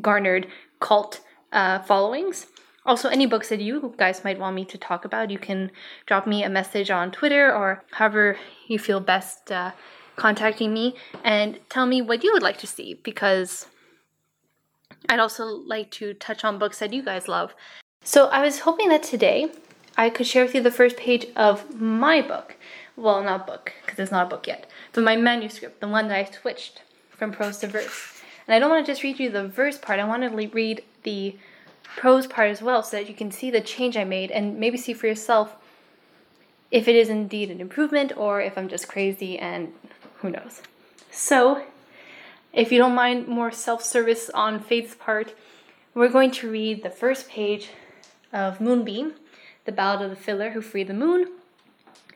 garnered 0.00 0.46
cult 0.80 1.20
uh, 1.52 1.80
followings. 1.80 2.46
Also, 2.84 3.08
any 3.08 3.26
books 3.26 3.48
that 3.48 3.60
you 3.60 3.94
guys 3.96 4.24
might 4.24 4.38
want 4.38 4.56
me 4.56 4.64
to 4.64 4.78
talk 4.78 5.04
about, 5.04 5.30
you 5.30 5.38
can 5.38 5.70
drop 6.06 6.26
me 6.26 6.42
a 6.42 6.48
message 6.48 6.90
on 6.90 7.12
Twitter 7.12 7.54
or 7.54 7.84
however 7.92 8.36
you 8.66 8.78
feel 8.78 8.98
best 8.98 9.52
uh, 9.52 9.70
contacting 10.16 10.72
me 10.72 10.96
and 11.22 11.60
tell 11.68 11.86
me 11.86 12.02
what 12.02 12.24
you 12.24 12.32
would 12.32 12.42
like 12.42 12.58
to 12.58 12.66
see 12.66 12.94
because 13.02 13.66
I'd 15.08 15.20
also 15.20 15.44
like 15.44 15.90
to 15.92 16.14
touch 16.14 16.44
on 16.44 16.58
books 16.58 16.78
that 16.78 16.92
you 16.92 17.02
guys 17.02 17.28
love. 17.28 17.54
So 18.04 18.28
I 18.28 18.42
was 18.42 18.60
hoping 18.60 18.88
that 18.88 19.02
today 19.02 19.50
I 19.96 20.10
could 20.10 20.26
share 20.26 20.44
with 20.44 20.54
you 20.54 20.62
the 20.62 20.70
first 20.70 20.96
page 20.96 21.26
of 21.36 21.80
my 21.80 22.20
book. 22.20 22.56
Well, 22.96 23.22
not 23.22 23.46
book, 23.46 23.72
because 23.84 23.98
it's 23.98 24.12
not 24.12 24.26
a 24.26 24.30
book 24.30 24.46
yet, 24.46 24.68
but 24.92 25.04
my 25.04 25.16
manuscript, 25.16 25.80
the 25.80 25.88
one 25.88 26.08
that 26.08 26.16
I 26.16 26.30
switched 26.30 26.82
from 27.10 27.32
prose 27.32 27.58
to 27.58 27.66
verse. 27.66 28.20
And 28.46 28.54
I 28.54 28.58
don't 28.58 28.70
want 28.70 28.84
to 28.84 28.92
just 28.92 29.02
read 29.02 29.18
you 29.18 29.30
the 29.30 29.46
verse 29.46 29.78
part, 29.78 30.00
I 30.00 30.04
want 30.04 30.22
to 30.22 30.48
read 30.48 30.82
the 31.04 31.36
prose 31.96 32.26
part 32.26 32.50
as 32.50 32.62
well 32.62 32.82
so 32.82 32.96
that 32.96 33.08
you 33.08 33.14
can 33.14 33.30
see 33.30 33.50
the 33.50 33.60
change 33.60 33.96
I 33.96 34.04
made 34.04 34.30
and 34.30 34.58
maybe 34.58 34.76
see 34.76 34.92
for 34.92 35.06
yourself 35.06 35.56
if 36.70 36.88
it 36.88 36.96
is 36.96 37.08
indeed 37.08 37.50
an 37.50 37.60
improvement 37.60 38.12
or 38.16 38.40
if 38.40 38.56
I'm 38.56 38.68
just 38.68 38.88
crazy 38.88 39.38
and 39.38 39.72
who 40.16 40.30
knows. 40.30 40.62
So, 41.10 41.64
if 42.52 42.70
you 42.70 42.78
don't 42.78 42.94
mind 42.94 43.28
more 43.28 43.50
self 43.50 43.82
service 43.82 44.30
on 44.30 44.60
Faith's 44.60 44.94
part, 44.94 45.34
we're 45.94 46.08
going 46.08 46.30
to 46.32 46.50
read 46.50 46.82
the 46.82 46.90
first 46.90 47.28
page 47.28 47.70
of 48.32 48.60
Moonbeam, 48.60 49.14
the 49.64 49.72
Ballad 49.72 50.02
of 50.02 50.10
the 50.10 50.16
Fiddler 50.16 50.50
Who 50.50 50.60
Freed 50.60 50.88
the 50.88 50.94
Moon. 50.94 51.28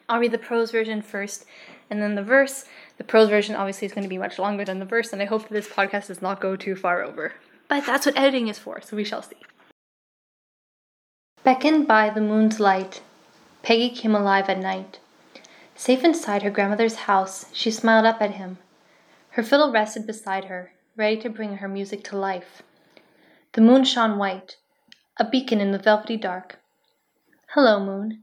I'll 0.09 0.21
read 0.21 0.33
the 0.33 0.39
prose 0.39 0.71
version 0.71 1.03
first 1.03 1.45
and 1.91 2.01
then 2.01 2.15
the 2.15 2.23
verse. 2.23 2.65
The 2.99 3.05
prose 3.05 3.29
version 3.29 3.55
obviously 3.55 3.87
is 3.87 3.93
going 3.93 4.05
to 4.05 4.09
be 4.09 4.19
much 4.19 4.39
longer 4.39 4.65
than 4.65 4.79
the 4.79 4.85
verse, 4.85 5.13
and 5.13 5.21
I 5.21 5.27
hope 5.27 5.43
that 5.43 5.53
this 5.53 5.69
podcast 5.69 6.09
does 6.09 6.23
not 6.23 6.41
go 6.41 6.57
too 6.57 6.77
far 6.77 7.03
over. 7.03 7.33
But 7.69 7.85
that's 7.85 8.07
what 8.07 8.17
editing 8.17 8.49
is 8.49 8.59
for, 8.59 8.81
so 8.81 8.97
we 8.97 9.05
shall 9.05 9.23
see. 9.23 9.37
Beckoned 11.45 11.87
by 11.87 12.11
the 12.11 12.21
moon's 12.21 12.59
light, 12.59 13.03
Peggy 13.63 13.91
came 13.91 14.15
alive 14.15 14.49
at 14.49 14.59
night. 14.59 14.99
Safe 15.75 16.03
inside 16.05 16.43
her 16.43 16.51
grandmother's 16.51 16.97
house, 16.97 17.47
she 17.53 17.71
smiled 17.71 18.07
up 18.07 18.23
at 18.23 18.33
him. 18.33 18.59
Her 19.37 19.43
fiddle 19.43 19.71
rested 19.71 20.07
beside 20.07 20.47
her, 20.47 20.73
ready 20.97 21.19
to 21.19 21.29
bring 21.29 21.59
her 21.59 21.69
music 21.69 22.03
to 22.05 22.17
life. 22.17 22.63
The 23.53 23.61
moon 23.61 23.85
shone 23.85 24.17
white, 24.17 24.57
a 25.19 25.29
beacon 25.29 25.61
in 25.61 25.73
the 25.73 25.79
velvety 25.79 26.17
dark. 26.17 26.59
Hello, 27.49 27.79
moon. 27.79 28.23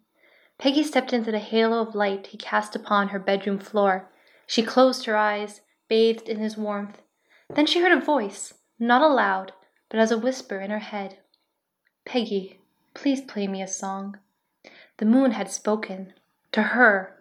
Peggy 0.57 0.81
stepped 0.81 1.13
into 1.13 1.31
the 1.31 1.37
halo 1.37 1.81
of 1.81 1.93
light 1.93 2.25
he 2.25 2.37
cast 2.39 2.75
upon 2.75 3.09
her 3.09 3.19
bedroom 3.19 3.59
floor. 3.59 4.09
She 4.47 4.63
closed 4.63 5.05
her 5.05 5.15
eyes, 5.15 5.61
bathed 5.87 6.27
in 6.27 6.39
his 6.39 6.57
warmth. 6.57 6.99
Then 7.47 7.67
she 7.67 7.79
heard 7.79 7.95
a 7.95 8.03
voice, 8.03 8.55
not 8.79 9.03
aloud, 9.03 9.51
but 9.89 9.99
as 9.99 10.09
a 10.09 10.17
whisper 10.17 10.59
in 10.61 10.71
her 10.71 10.79
head. 10.79 11.19
Peggy, 12.05 12.59
please 12.95 13.21
play 13.21 13.47
me 13.47 13.61
a 13.61 13.67
song. 13.67 14.17
The 14.97 15.05
moon 15.05 15.33
had 15.33 15.51
spoken. 15.51 16.15
To 16.53 16.63
her. 16.63 17.15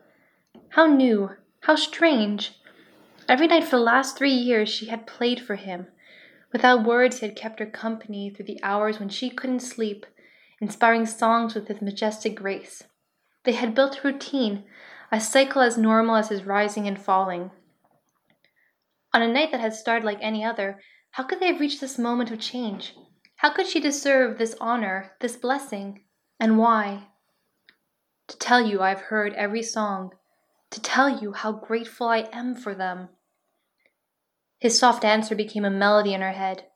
How 0.70 0.86
new, 0.86 1.32
how 1.60 1.76
strange. 1.76 2.52
Every 3.32 3.46
night 3.46 3.64
for 3.64 3.76
the 3.76 3.82
last 3.82 4.18
three 4.18 4.34
years 4.34 4.68
she 4.68 4.88
had 4.88 5.06
played 5.06 5.40
for 5.40 5.54
him. 5.54 5.86
Without 6.52 6.84
words, 6.84 7.20
he 7.20 7.26
had 7.26 7.34
kept 7.34 7.60
her 7.60 7.66
company 7.66 8.28
through 8.28 8.44
the 8.44 8.62
hours 8.62 8.98
when 8.98 9.08
she 9.08 9.30
couldn't 9.30 9.60
sleep, 9.60 10.04
inspiring 10.60 11.06
songs 11.06 11.54
with 11.54 11.66
his 11.66 11.80
majestic 11.80 12.34
grace. 12.34 12.82
They 13.44 13.52
had 13.52 13.74
built 13.74 14.00
a 14.04 14.06
routine, 14.06 14.64
a 15.10 15.18
cycle 15.18 15.62
as 15.62 15.78
normal 15.78 16.16
as 16.16 16.28
his 16.28 16.44
rising 16.44 16.86
and 16.86 17.00
falling. 17.00 17.52
On 19.14 19.22
a 19.22 19.32
night 19.32 19.50
that 19.52 19.62
had 19.62 19.72
started 19.72 20.04
like 20.04 20.18
any 20.20 20.44
other, 20.44 20.78
how 21.12 21.22
could 21.22 21.40
they 21.40 21.46
have 21.46 21.60
reached 21.60 21.80
this 21.80 21.98
moment 21.98 22.30
of 22.30 22.38
change? 22.38 22.94
How 23.36 23.50
could 23.50 23.66
she 23.66 23.80
deserve 23.80 24.36
this 24.36 24.54
honor, 24.60 25.12
this 25.20 25.36
blessing? 25.36 26.02
And 26.38 26.58
why? 26.58 27.08
To 28.28 28.36
tell 28.36 28.60
you 28.60 28.82
I've 28.82 29.00
heard 29.00 29.32
every 29.32 29.62
song, 29.62 30.10
to 30.70 30.82
tell 30.82 31.08
you 31.08 31.32
how 31.32 31.52
grateful 31.52 32.08
I 32.08 32.28
am 32.30 32.54
for 32.54 32.74
them. 32.74 33.08
His 34.62 34.78
soft 34.78 35.04
answer 35.04 35.34
became 35.34 35.64
a 35.64 35.70
melody 35.70 36.14
in 36.14 36.20
her 36.20 36.30
head. 36.30 36.66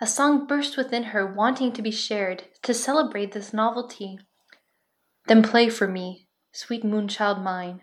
A 0.00 0.06
song 0.06 0.46
burst 0.46 0.76
within 0.76 1.02
her, 1.10 1.26
wanting 1.26 1.72
to 1.72 1.82
be 1.82 1.90
shared, 1.90 2.44
to 2.62 2.72
celebrate 2.72 3.32
this 3.32 3.52
novelty. 3.52 4.20
Then 5.26 5.42
play 5.42 5.68
for 5.68 5.88
me, 5.88 6.28
sweet 6.52 6.84
moonchild 6.84 7.42
mine. 7.42 7.82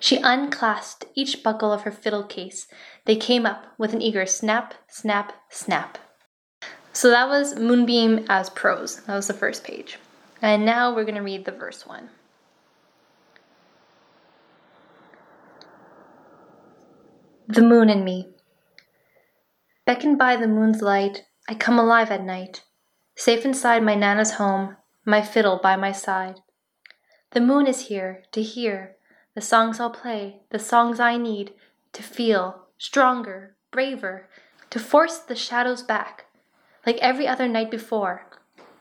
She 0.00 0.18
unclasped 0.18 1.04
each 1.14 1.44
buckle 1.44 1.72
of 1.72 1.82
her 1.82 1.92
fiddle 1.92 2.24
case. 2.24 2.66
They 3.04 3.14
came 3.14 3.46
up 3.46 3.66
with 3.78 3.94
an 3.94 4.02
eager 4.02 4.26
snap, 4.26 4.74
snap, 4.88 5.32
snap. 5.48 5.98
So 6.92 7.08
that 7.08 7.28
was 7.28 7.54
Moonbeam 7.54 8.26
as 8.28 8.50
prose. 8.50 8.96
That 9.04 9.14
was 9.14 9.28
the 9.28 9.32
first 9.32 9.62
page. 9.62 10.00
And 10.42 10.66
now 10.66 10.92
we're 10.92 11.04
going 11.04 11.14
to 11.14 11.20
read 11.20 11.44
the 11.44 11.52
verse 11.52 11.86
one. 11.86 12.10
The 17.46 17.62
Moon 17.62 17.88
and 17.88 18.04
Me. 18.04 18.32
Beckoned 19.84 20.18
by 20.18 20.36
the 20.36 20.46
moon's 20.46 20.80
light, 20.80 21.24
I 21.48 21.54
come 21.54 21.78
alive 21.78 22.10
at 22.10 22.22
night, 22.22 22.62
safe 23.16 23.44
inside 23.44 23.82
my 23.82 23.94
Nana's 23.96 24.34
home, 24.34 24.76
my 25.04 25.22
fiddle 25.22 25.58
by 25.60 25.74
my 25.76 25.90
side. 25.90 26.40
The 27.32 27.40
moon 27.40 27.66
is 27.66 27.88
here 27.88 28.22
to 28.32 28.42
hear 28.42 28.96
the 29.34 29.40
songs 29.40 29.80
I'll 29.80 29.90
play, 29.90 30.42
the 30.50 30.58
songs 30.58 31.00
I 31.00 31.16
need 31.16 31.54
to 31.94 32.02
feel 32.02 32.66
stronger, 32.78 33.56
braver, 33.70 34.28
to 34.70 34.78
force 34.78 35.18
the 35.18 35.34
shadows 35.34 35.82
back, 35.82 36.26
like 36.86 36.98
every 36.98 37.26
other 37.26 37.48
night 37.48 37.70
before. 37.70 38.28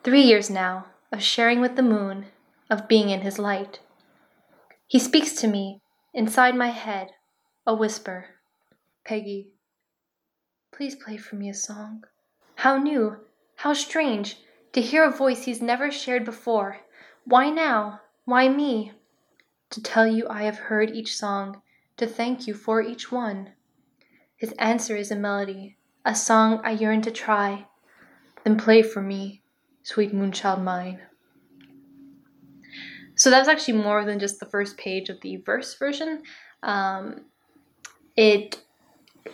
Three 0.03 0.21
years 0.21 0.49
now 0.49 0.87
of 1.11 1.23
sharing 1.23 1.61
with 1.61 1.75
the 1.75 1.83
moon, 1.83 2.27
of 2.69 2.87
being 2.87 3.09
in 3.09 3.21
his 3.21 3.39
light. 3.39 3.79
He 4.87 4.99
speaks 4.99 5.33
to 5.41 5.47
me 5.47 5.81
inside 6.13 6.55
my 6.55 6.69
head, 6.69 7.11
a 7.65 7.73
whisper 7.73 8.25
Peggy, 9.03 9.49
Please 10.81 10.95
play 10.95 11.15
for 11.15 11.35
me 11.35 11.47
a 11.47 11.53
song. 11.53 12.05
How 12.55 12.75
new, 12.75 13.17
how 13.57 13.71
strange, 13.75 14.37
to 14.73 14.81
hear 14.81 15.03
a 15.03 15.15
voice 15.15 15.43
he's 15.43 15.61
never 15.61 15.91
shared 15.91 16.25
before. 16.25 16.77
Why 17.23 17.51
now? 17.51 18.01
Why 18.25 18.49
me? 18.49 18.93
To 19.69 19.83
tell 19.83 20.07
you 20.07 20.25
I 20.27 20.41
have 20.41 20.57
heard 20.57 20.89
each 20.89 21.15
song, 21.15 21.61
to 21.97 22.07
thank 22.07 22.47
you 22.47 22.55
for 22.55 22.81
each 22.81 23.11
one. 23.11 23.51
His 24.35 24.53
answer 24.53 24.95
is 24.95 25.11
a 25.11 25.15
melody, 25.15 25.77
a 26.03 26.15
song 26.15 26.61
I 26.63 26.71
yearn 26.71 27.03
to 27.03 27.11
try. 27.11 27.67
Then 28.43 28.57
play 28.57 28.81
for 28.81 29.03
me, 29.03 29.43
sweet 29.83 30.15
moonchild 30.15 30.63
mine. 30.63 30.99
So 33.13 33.29
that 33.29 33.37
was 33.37 33.47
actually 33.47 33.77
more 33.77 34.03
than 34.03 34.17
just 34.17 34.39
the 34.39 34.47
first 34.47 34.77
page 34.77 35.09
of 35.09 35.21
the 35.21 35.35
verse 35.35 35.75
version. 35.77 36.23
Um, 36.63 37.25
it 38.17 38.63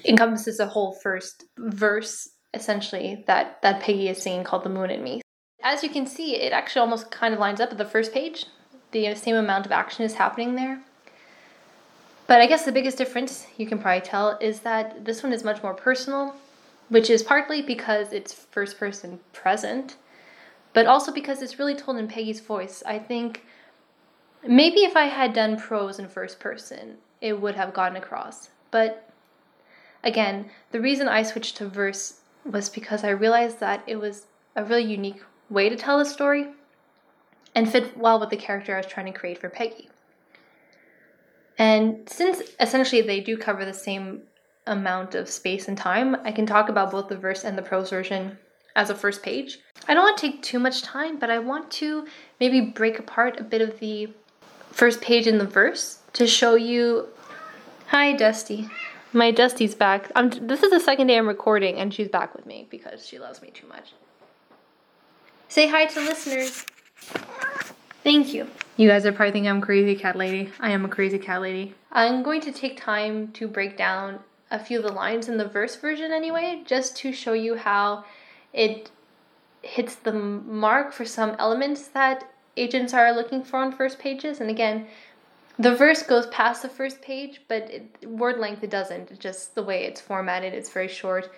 encompasses 0.05 0.59
a 0.59 0.67
whole 0.67 0.93
first 0.93 1.45
verse 1.57 2.29
essentially 2.53 3.23
that 3.27 3.61
that 3.61 3.81
Peggy 3.81 4.09
is 4.09 4.21
singing 4.21 4.43
called 4.43 4.63
"The 4.63 4.69
Moon 4.69 4.89
and 4.89 5.03
Me." 5.03 5.21
As 5.63 5.83
you 5.83 5.89
can 5.89 6.05
see, 6.05 6.35
it 6.35 6.53
actually 6.53 6.81
almost 6.81 7.11
kind 7.11 7.33
of 7.33 7.39
lines 7.39 7.59
up 7.59 7.71
at 7.71 7.77
the 7.77 7.85
first 7.85 8.13
page. 8.13 8.45
The 8.91 9.15
same 9.15 9.35
amount 9.35 9.65
of 9.65 9.71
action 9.71 10.05
is 10.05 10.13
happening 10.15 10.55
there. 10.55 10.81
But 12.27 12.41
I 12.41 12.47
guess 12.47 12.65
the 12.65 12.71
biggest 12.71 12.97
difference 12.97 13.47
you 13.57 13.65
can 13.65 13.79
probably 13.79 14.01
tell 14.01 14.37
is 14.39 14.59
that 14.61 15.05
this 15.05 15.23
one 15.23 15.33
is 15.33 15.43
much 15.43 15.63
more 15.63 15.73
personal, 15.73 16.35
which 16.89 17.09
is 17.09 17.23
partly 17.23 17.61
because 17.61 18.11
it's 18.11 18.33
first 18.33 18.77
person 18.77 19.19
present, 19.33 19.95
but 20.73 20.85
also 20.85 21.11
because 21.11 21.41
it's 21.41 21.57
really 21.57 21.75
told 21.75 21.97
in 21.97 22.07
Peggy's 22.07 22.41
voice. 22.41 22.83
I 22.85 22.99
think 22.99 23.45
maybe 24.45 24.81
if 24.81 24.95
I 24.95 25.05
had 25.05 25.33
done 25.33 25.57
prose 25.57 25.99
in 25.99 26.09
first 26.09 26.39
person, 26.39 26.97
it 27.21 27.41
would 27.41 27.55
have 27.55 27.73
gotten 27.73 27.97
across. 27.97 28.49
But 28.71 29.06
Again, 30.07 30.49
the 30.71 30.79
reason 30.79 31.09
I 31.09 31.21
switched 31.21 31.57
to 31.57 31.67
verse 31.67 32.21
was 32.45 32.69
because 32.69 33.03
I 33.03 33.09
realized 33.09 33.59
that 33.59 33.83
it 33.85 33.97
was 33.97 34.27
a 34.55 34.63
really 34.63 34.85
unique 34.85 35.21
way 35.49 35.67
to 35.67 35.75
tell 35.75 35.99
the 35.99 36.05
story 36.05 36.47
and 37.53 37.69
fit 37.69 37.97
well 37.97 38.17
with 38.17 38.29
the 38.29 38.37
character 38.37 38.73
I 38.73 38.77
was 38.77 38.85
trying 38.85 39.11
to 39.11 39.19
create 39.19 39.37
for 39.37 39.49
Peggy. 39.49 39.89
And 41.57 42.07
since 42.07 42.41
essentially 42.57 43.01
they 43.01 43.19
do 43.19 43.35
cover 43.35 43.65
the 43.65 43.73
same 43.73 44.21
amount 44.65 45.13
of 45.13 45.27
space 45.27 45.67
and 45.67 45.77
time, 45.77 46.15
I 46.23 46.31
can 46.31 46.45
talk 46.45 46.69
about 46.69 46.91
both 46.91 47.09
the 47.09 47.17
verse 47.17 47.43
and 47.43 47.57
the 47.57 47.61
prose 47.61 47.89
version 47.89 48.37
as 48.77 48.89
a 48.89 48.95
first 48.95 49.21
page. 49.21 49.59
I 49.89 49.93
don't 49.93 50.03
want 50.03 50.17
to 50.19 50.31
take 50.31 50.41
too 50.41 50.59
much 50.59 50.83
time, 50.83 51.19
but 51.19 51.29
I 51.29 51.39
want 51.39 51.69
to 51.71 52.07
maybe 52.39 52.61
break 52.61 52.97
apart 52.97 53.41
a 53.41 53.43
bit 53.43 53.61
of 53.61 53.77
the 53.81 54.07
first 54.71 55.01
page 55.01 55.27
in 55.27 55.37
the 55.37 55.45
verse 55.45 55.99
to 56.13 56.25
show 56.25 56.55
you. 56.55 57.09
Hi, 57.87 58.13
Dusty. 58.13 58.69
My 59.13 59.31
Dusty's 59.31 59.73
back. 59.73 60.11
I'm, 60.15 60.29
this 60.29 60.63
is 60.63 60.71
the 60.71 60.79
second 60.79 61.07
day 61.07 61.17
I'm 61.17 61.27
recording, 61.27 61.77
and 61.77 61.93
she's 61.93 62.09
back 62.09 62.35
with 62.35 62.45
me 62.45 62.67
because 62.69 63.05
she 63.05 63.19
loves 63.19 63.41
me 63.41 63.51
too 63.51 63.67
much. 63.67 63.93
Say 65.47 65.67
hi 65.67 65.85
to 65.85 65.99
listeners. 66.01 66.65
Thank 68.03 68.33
you. 68.33 68.47
You 68.75 68.89
guys 68.89 69.05
are 69.05 69.11
probably 69.11 69.31
thinking 69.31 69.49
I'm 69.49 69.61
crazy 69.61 69.95
cat 69.95 70.17
lady. 70.17 70.51
I 70.59 70.71
am 70.71 70.83
a 70.85 70.89
crazy 70.89 71.17
cat 71.17 71.41
lady. 71.41 71.73
I'm 71.91 72.21
going 72.21 72.41
to 72.41 72.51
take 72.51 72.79
time 72.79 73.31
to 73.33 73.47
break 73.47 73.77
down 73.77 74.19
a 74.51 74.59
few 74.59 74.77
of 74.79 74.83
the 74.83 74.91
lines 74.91 75.29
in 75.29 75.37
the 75.37 75.47
verse 75.47 75.75
version 75.75 76.11
anyway, 76.11 76.63
just 76.65 76.95
to 76.97 77.11
show 77.11 77.33
you 77.33 77.55
how 77.55 78.03
it 78.53 78.91
hits 79.61 79.95
the 79.95 80.13
mark 80.13 80.93
for 80.93 81.05
some 81.05 81.35
elements 81.39 81.87
that 81.89 82.29
agents 82.55 82.93
are 82.93 83.13
looking 83.13 83.43
for 83.43 83.57
on 83.57 83.71
first 83.71 83.99
pages. 83.99 84.41
And 84.41 84.49
again, 84.49 84.87
the 85.59 85.75
verse 85.75 86.03
goes 86.03 86.27
past 86.27 86.61
the 86.61 86.69
first 86.69 87.01
page, 87.01 87.41
but 87.47 87.69
it, 87.69 88.07
word 88.07 88.39
length 88.39 88.63
it 88.63 88.69
doesn't. 88.69 89.11
It's 89.11 89.19
just 89.19 89.55
the 89.55 89.63
way 89.63 89.85
it's 89.85 90.01
formatted, 90.01 90.53
it's 90.53 90.69
very 90.69 90.87
short. 90.87 91.31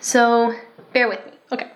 So 0.00 0.54
bear 0.92 1.08
with 1.08 1.24
me. 1.26 1.32
Okay. 1.52 1.70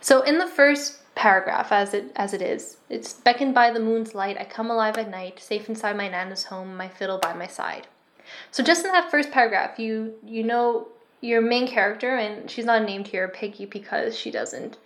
So 0.00 0.22
in 0.22 0.38
the 0.38 0.46
first 0.46 0.98
paragraph, 1.14 1.72
as 1.72 1.94
it 1.94 2.12
as 2.16 2.32
it 2.32 2.42
is, 2.42 2.78
it's 2.88 3.12
beckoned 3.12 3.54
by 3.54 3.70
the 3.70 3.80
moon's 3.80 4.14
light. 4.14 4.38
I 4.38 4.44
come 4.44 4.70
alive 4.70 4.96
at 4.96 5.10
night, 5.10 5.40
safe 5.40 5.68
inside 5.68 5.96
my 5.96 6.08
nana's 6.08 6.44
home, 6.44 6.76
my 6.76 6.88
fiddle 6.88 7.18
by 7.18 7.34
my 7.34 7.46
side. 7.46 7.86
So 8.50 8.62
just 8.62 8.84
in 8.84 8.92
that 8.92 9.10
first 9.10 9.30
paragraph, 9.30 9.78
you 9.78 10.14
you 10.24 10.42
know 10.42 10.88
your 11.20 11.42
main 11.42 11.68
character, 11.68 12.16
and 12.16 12.50
she's 12.50 12.64
not 12.64 12.84
named 12.84 13.08
here 13.08 13.28
Peggy 13.28 13.66
because 13.66 14.16
she 14.16 14.30
doesn't. 14.30 14.78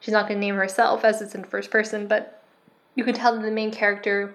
She's 0.00 0.12
not 0.12 0.26
going 0.26 0.40
to 0.40 0.46
name 0.46 0.56
herself 0.56 1.04
as 1.04 1.22
it's 1.22 1.34
in 1.34 1.44
first 1.44 1.70
person, 1.70 2.06
but 2.08 2.42
you 2.94 3.04
can 3.04 3.14
tell 3.14 3.34
that 3.34 3.42
the 3.42 3.50
main 3.50 3.70
character 3.70 4.34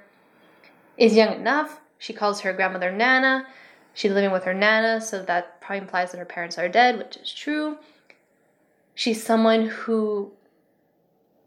is 0.98 1.16
young 1.16 1.34
enough. 1.34 1.80
She 1.98 2.13
calls 2.13 2.42
her 2.42 2.54
grandmother 2.54 2.92
Nana. 2.92 3.48
She's 3.94 4.12
living 4.12 4.32
with 4.32 4.44
her 4.44 4.54
Nana, 4.54 5.01
so 5.01 5.24
that 5.24 5.60
probably 5.62 5.80
implies 5.80 6.12
that 6.12 6.20
her 6.20 6.25
parents 6.25 6.58
are 6.58 6.70
dead, 6.70 6.98
which 6.98 7.18
is 7.18 7.34
true. 7.34 7.77
She's 8.94 9.24
someone 9.24 9.68
who 9.68 10.32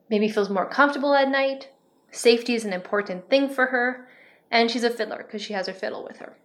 maybe 0.08 0.28
feels 0.28 0.50
more 0.50 0.66
comfortable 0.66 1.14
at 1.14 1.28
night. 1.28 1.68
Safety 2.10 2.54
is 2.54 2.64
an 2.64 2.72
important 2.72 3.30
thing 3.30 3.48
for 3.48 3.66
her. 3.66 4.08
And 4.50 4.70
she's 4.70 4.84
a 4.84 4.90
fiddler 4.90 5.18
because 5.18 5.42
she 5.42 5.52
has 5.52 5.68
her 5.68 5.72
fiddle 5.72 6.02
with 6.02 6.18
her. 6.18 6.36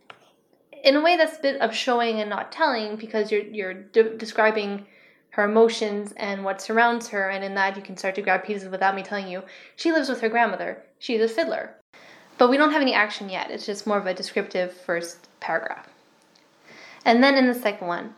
In 0.83 0.95
a 0.95 1.01
way, 1.01 1.17
that's 1.17 1.39
a 1.39 1.41
bit 1.41 1.59
of 1.59 1.73
showing 1.73 2.19
and 2.21 2.29
not 2.29 2.51
telling 2.51 2.95
because 2.95 3.31
you're, 3.31 3.41
you're 3.41 3.73
de- 3.73 4.15
describing 4.17 4.85
her 5.31 5.43
emotions 5.43 6.13
and 6.15 6.45
what 6.45 6.61
surrounds 6.61 7.09
her, 7.09 7.29
and 7.29 7.43
in 7.43 7.55
that 7.55 7.75
you 7.75 7.81
can 7.81 7.97
start 7.97 8.15
to 8.15 8.21
grab 8.21 8.43
pieces 8.45 8.69
without 8.69 8.95
me 8.95 9.03
telling 9.03 9.27
you. 9.27 9.41
She 9.75 9.91
lives 9.91 10.07
with 10.07 10.21
her 10.21 10.29
grandmother. 10.29 10.83
She's 10.99 11.19
a 11.19 11.27
fiddler. 11.27 11.75
But 12.37 12.49
we 12.49 12.57
don't 12.57 12.71
have 12.71 12.81
any 12.81 12.93
action 12.93 13.29
yet. 13.29 13.49
It's 13.49 13.65
just 13.65 13.87
more 13.87 13.97
of 13.97 14.05
a 14.05 14.13
descriptive 14.13 14.73
first 14.73 15.27
paragraph. 15.39 15.89
And 17.05 17.23
then 17.23 17.35
in 17.35 17.47
the 17.47 17.53
second 17.53 17.87
one, 17.87 18.15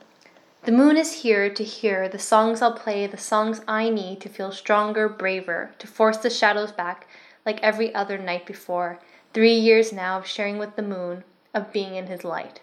the 0.63 0.71
moon 0.71 0.97
is 0.97 1.21
here 1.21 1.50
to 1.50 1.63
hear 1.63 2.09
the 2.09 2.19
songs 2.19 2.62
I'll 2.62 2.74
play, 2.74 3.05
the 3.05 3.17
songs 3.17 3.62
I 3.67 3.89
need 3.89 4.19
to 4.21 4.29
feel 4.29 4.51
stronger, 4.51 5.07
braver, 5.07 5.71
to 5.79 5.88
force 5.88 6.17
the 6.17 6.29
shadows 6.29 6.71
back 6.71 7.07
like 7.45 7.62
every 7.62 7.93
other 7.93 8.17
night 8.17 8.45
before. 8.45 9.00
Three 9.33 9.53
years 9.53 9.93
now 9.93 10.17
of 10.17 10.25
sharing 10.27 10.57
with 10.57 10.75
the 10.75 10.81
moon, 10.81 11.24
of 11.53 11.71
being 11.71 11.95
in 11.95 12.07
his 12.07 12.24
light. 12.24 12.62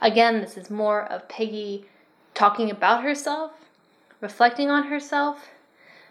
Again, 0.00 0.40
this 0.40 0.56
is 0.56 0.70
more 0.70 1.02
of 1.02 1.28
Peggy 1.28 1.86
talking 2.34 2.70
about 2.70 3.02
herself, 3.02 3.52
reflecting 4.20 4.70
on 4.70 4.84
herself. 4.84 5.48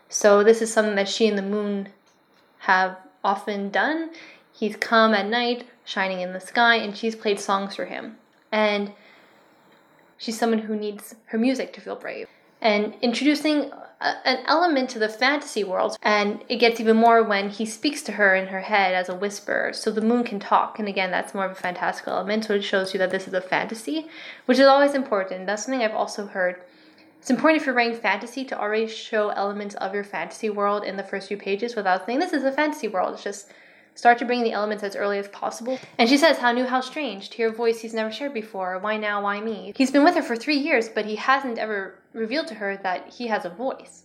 So, 0.10 0.44
this 0.44 0.62
is 0.62 0.74
something 0.74 0.96
that 0.96 1.08
she 1.08 1.28
and 1.28 1.38
the 1.38 1.44
moon 1.44 1.90
have 2.60 2.98
often 3.24 3.70
done. 3.70 4.12
He's 4.52 4.76
come 4.76 5.14
at 5.14 5.28
night, 5.28 5.66
shining 5.86 6.22
in 6.22 6.34
the 6.34 6.40
sky, 6.40 6.76
and 6.76 6.96
she's 6.96 7.16
played 7.16 7.40
songs 7.40 7.76
for 7.76 7.86
him. 7.86 8.18
And 8.52 8.92
she's 10.18 10.38
someone 10.38 10.60
who 10.60 10.76
needs 10.76 11.16
her 11.26 11.38
music 11.38 11.74
to 11.74 11.82
feel 11.82 11.96
brave. 11.96 12.28
And 12.62 12.94
introducing 13.02 13.72
a, 14.02 14.28
an 14.28 14.44
element 14.46 14.90
to 14.90 15.00
the 15.00 15.08
fantasy 15.08 15.64
world, 15.64 15.98
and 16.02 16.44
it 16.50 16.58
gets 16.58 16.80
even 16.80 16.98
more 16.98 17.24
when 17.24 17.50
he 17.50 17.66
speaks 17.66 18.02
to 18.04 18.14
her 18.14 18.36
in 18.36 18.48
her 18.48 18.62
head 18.62 18.94
as 18.94 19.08
a 19.08 19.16
whisper, 19.16 19.72
so 19.74 19.92
the 19.92 20.02
moon 20.02 20.24
can 20.24 20.40
talk. 20.40 20.78
And 20.78 20.88
again, 20.88 21.10
that's 21.10 21.34
more 21.34 21.46
of 21.46 21.52
a 21.52 21.56
fantastical 21.56 22.14
element, 22.14 22.46
so 22.46 22.56
it 22.56 22.64
shows 22.64 22.94
you 22.94 22.98
that 22.98 23.12
this 23.12 23.28
is 23.28 23.34
a 23.34 23.42
fantasy, 23.42 24.08
which 24.46 24.60
is 24.60 24.68
always 24.68 24.94
important. 24.94 25.46
That's 25.46 25.64
something 25.64 25.82
I've 25.82 25.96
also 25.96 26.26
heard. 26.28 26.62
It's 27.20 27.30
important 27.30 27.62
if 27.62 27.66
you're 27.66 27.76
writing 27.76 27.98
fantasy 27.98 28.46
to 28.46 28.60
already 28.60 28.88
show 28.88 29.30
elements 29.30 29.76
of 29.76 29.94
your 29.94 30.04
fantasy 30.04 30.50
world 30.50 30.84
in 30.84 30.98
the 30.98 31.04
first 31.04 31.28
few 31.28 31.38
pages 31.38 31.76
without 31.76 32.06
saying 32.06 32.20
this 32.20 32.34
is 32.34 32.44
a 32.44 32.52
fantasy 32.52 32.88
world. 32.88 33.14
It's 33.14 33.24
just 33.24 33.52
Start 34.00 34.18
to 34.20 34.26
bring 34.26 34.44
the 34.44 34.54
elements 34.54 34.82
as 34.82 34.96
early 34.96 35.20
as 35.20 35.28
possible. 35.28 35.78
And 35.98 36.08
she 36.08 36.18
says, 36.18 36.38
How 36.38 36.54
new, 36.54 36.64
how 36.64 36.80
strange, 36.80 37.32
to 37.32 37.36
hear 37.36 37.50
a 37.50 37.54
voice 37.54 37.82
he's 37.82 37.94
never 37.94 38.10
shared 38.10 38.34
before. 38.34 38.80
Why 38.80 38.96
now, 38.96 39.22
why 39.22 39.42
me? 39.42 39.74
He's 39.76 39.92
been 39.92 40.06
with 40.06 40.16
her 40.16 40.22
for 40.22 40.38
three 40.38 40.56
years, 40.56 40.88
but 40.88 41.06
he 41.06 41.18
hasn't 41.18 41.58
ever 41.58 42.00
revealed 42.14 42.48
to 42.48 42.56
her 42.56 42.78
that 42.78 43.10
he 43.10 43.28
has 43.28 43.44
a 43.44 43.50
voice. 43.50 44.04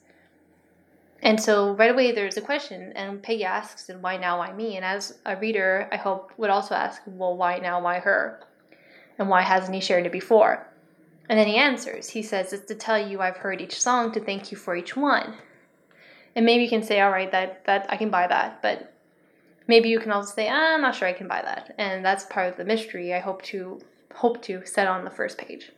And 1.23 1.41
so 1.41 1.77
right 1.77 1.93
away 1.93 2.11
there's 2.11 2.37
a 2.37 2.41
question, 2.41 2.93
and 2.97 3.23
Peggy 3.23 3.45
asks, 3.45 3.89
and 3.89 4.03
why 4.03 4.17
now, 4.17 4.39
why 4.39 4.53
me? 4.53 4.75
And 4.75 4.85
as 4.85 5.17
a 5.25 5.37
reader, 5.37 5.89
I 5.93 5.97
hope 5.97 6.33
would 6.39 6.51
also 6.51 6.75
ask, 6.75 7.01
well, 7.07 7.37
why 7.37 7.59
now, 7.59 7.81
why 7.81 8.01
her? 8.01 8.41
And 9.21 9.29
why 9.29 9.43
hasn't 9.43 9.77
he 9.77 9.81
shared 9.81 10.07
it 10.07 10.13
before? 10.13 10.67
And 11.29 11.39
then 11.39 11.47
he 11.47 11.57
answers. 11.57 12.11
He 12.11 12.23
says, 12.23 12.53
It's 12.53 12.67
to 12.67 12.75
tell 12.75 12.99
you 12.99 13.21
I've 13.21 13.39
heard 13.39 13.61
each 13.61 13.81
song, 13.81 14.13
to 14.13 14.21
thank 14.21 14.51
you 14.51 14.59
for 14.59 14.77
each 14.77 14.97
one. 14.97 15.35
And 16.37 16.45
maybe 16.45 16.65
you 16.65 16.69
can 16.69 16.83
say, 16.83 17.01
All 17.01 17.11
right, 17.11 17.31
that, 17.33 17.65
that 17.67 17.87
I 17.89 17.97
can 17.97 18.11
buy 18.11 18.27
that, 18.27 18.61
but 18.63 18.95
maybe 19.67 19.89
you 19.89 20.01
can 20.01 20.13
also 20.13 20.35
say, 20.35 20.49
I'm 20.49 20.83
not 20.83 20.95
sure 20.95 21.09
I 21.09 21.13
can 21.13 21.29
buy 21.29 21.43
that. 21.43 21.75
And 21.79 22.05
that's 22.05 22.25
part 22.25 22.49
of 22.49 22.57
the 22.57 22.65
mystery 22.65 23.15
I 23.15 23.21
hope 23.21 23.43
to 23.43 23.81
hope 24.15 24.43
to 24.43 24.65
set 24.65 24.87
on 24.87 25.05
the 25.05 25.11
first 25.11 25.39
page. 25.39 25.73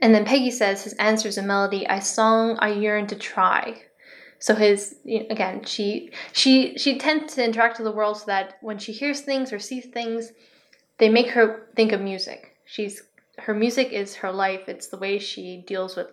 And 0.00 0.14
then 0.14 0.24
Peggy 0.24 0.50
says 0.50 0.84
his 0.84 0.92
answers 0.94 1.38
a 1.38 1.42
melody 1.42 1.88
I 1.88 2.00
song 2.00 2.58
I 2.60 2.72
yearn 2.72 3.06
to 3.06 3.16
try. 3.16 3.82
So 4.38 4.54
his 4.54 4.96
again, 5.06 5.64
she 5.64 6.10
she 6.32 6.76
she 6.76 6.98
tends 6.98 7.34
to 7.34 7.44
interact 7.44 7.78
with 7.78 7.86
the 7.86 7.92
world 7.92 8.18
so 8.18 8.26
that 8.26 8.58
when 8.60 8.78
she 8.78 8.92
hears 8.92 9.20
things 9.20 9.52
or 9.52 9.58
sees 9.58 9.86
things, 9.86 10.32
they 10.98 11.08
make 11.08 11.30
her 11.30 11.68
think 11.74 11.92
of 11.92 12.00
music. 12.00 12.56
She's 12.66 13.02
her 13.38 13.54
music 13.54 13.92
is 13.92 14.16
her 14.16 14.32
life. 14.32 14.68
It's 14.68 14.88
the 14.88 14.96
way 14.96 15.18
she 15.18 15.62
deals 15.66 15.96
with 15.96 16.08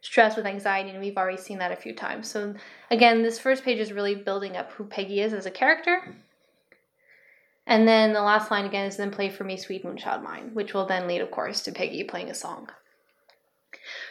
stress, 0.00 0.36
with 0.36 0.46
anxiety, 0.46 0.90
and 0.90 1.00
we've 1.00 1.16
already 1.16 1.40
seen 1.40 1.58
that 1.58 1.72
a 1.72 1.76
few 1.76 1.94
times. 1.94 2.30
So, 2.30 2.54
again, 2.90 3.22
this 3.22 3.38
first 3.38 3.64
page 3.64 3.78
is 3.78 3.92
really 3.92 4.14
building 4.14 4.56
up 4.56 4.72
who 4.72 4.84
Peggy 4.84 5.20
is 5.20 5.32
as 5.32 5.46
a 5.46 5.50
character. 5.50 6.14
And 7.66 7.86
then 7.86 8.12
the 8.12 8.22
last 8.22 8.50
line 8.50 8.64
again 8.64 8.86
is 8.86 8.96
then 8.96 9.10
play 9.10 9.28
for 9.28 9.44
me, 9.44 9.56
sweet 9.56 9.84
moonchild 9.84 10.22
mine, 10.22 10.50
which 10.54 10.72
will 10.72 10.86
then 10.86 11.06
lead, 11.06 11.20
of 11.20 11.30
course, 11.30 11.62
to 11.62 11.72
Peggy 11.72 12.04
playing 12.04 12.30
a 12.30 12.34
song. 12.34 12.68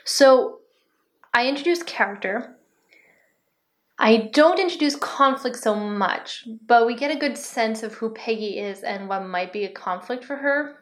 So, 0.04 0.60
I 1.34 1.48
introduce 1.48 1.84
character. 1.84 2.56
I 3.98 4.30
don't 4.34 4.60
introduce 4.60 4.96
conflict 4.96 5.58
so 5.58 5.74
much, 5.74 6.48
but 6.68 6.86
we 6.86 6.96
get 6.96 7.16
a 7.16 7.20
good 7.20 7.38
sense 7.38 7.82
of 7.82 7.96
who 7.96 8.10
Peggy 8.12 8.60
is 8.60 8.84
and 8.84 9.10
what 9.10 9.26
might 9.26 9.54
be 9.54 9.64
a 9.64 9.72
conflict 9.72 10.24
for 10.24 10.36
her 10.36 10.78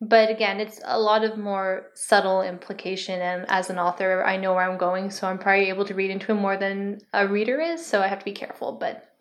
but 0.00 0.30
again 0.30 0.60
it's 0.60 0.80
a 0.84 0.98
lot 0.98 1.24
of 1.24 1.36
more 1.36 1.86
subtle 1.94 2.40
implication 2.40 3.20
and 3.20 3.44
as 3.48 3.68
an 3.68 3.78
author 3.78 4.24
i 4.24 4.36
know 4.36 4.54
where 4.54 4.68
i'm 4.68 4.78
going 4.78 5.10
so 5.10 5.26
i'm 5.26 5.38
probably 5.38 5.68
able 5.68 5.84
to 5.84 5.94
read 5.94 6.10
into 6.10 6.32
it 6.32 6.36
more 6.36 6.56
than 6.56 6.98
a 7.12 7.28
reader 7.28 7.60
is 7.60 7.84
so 7.84 8.00
i 8.00 8.06
have 8.06 8.18
to 8.18 8.24
be 8.24 8.32
careful. 8.32 8.72
But 8.72 9.12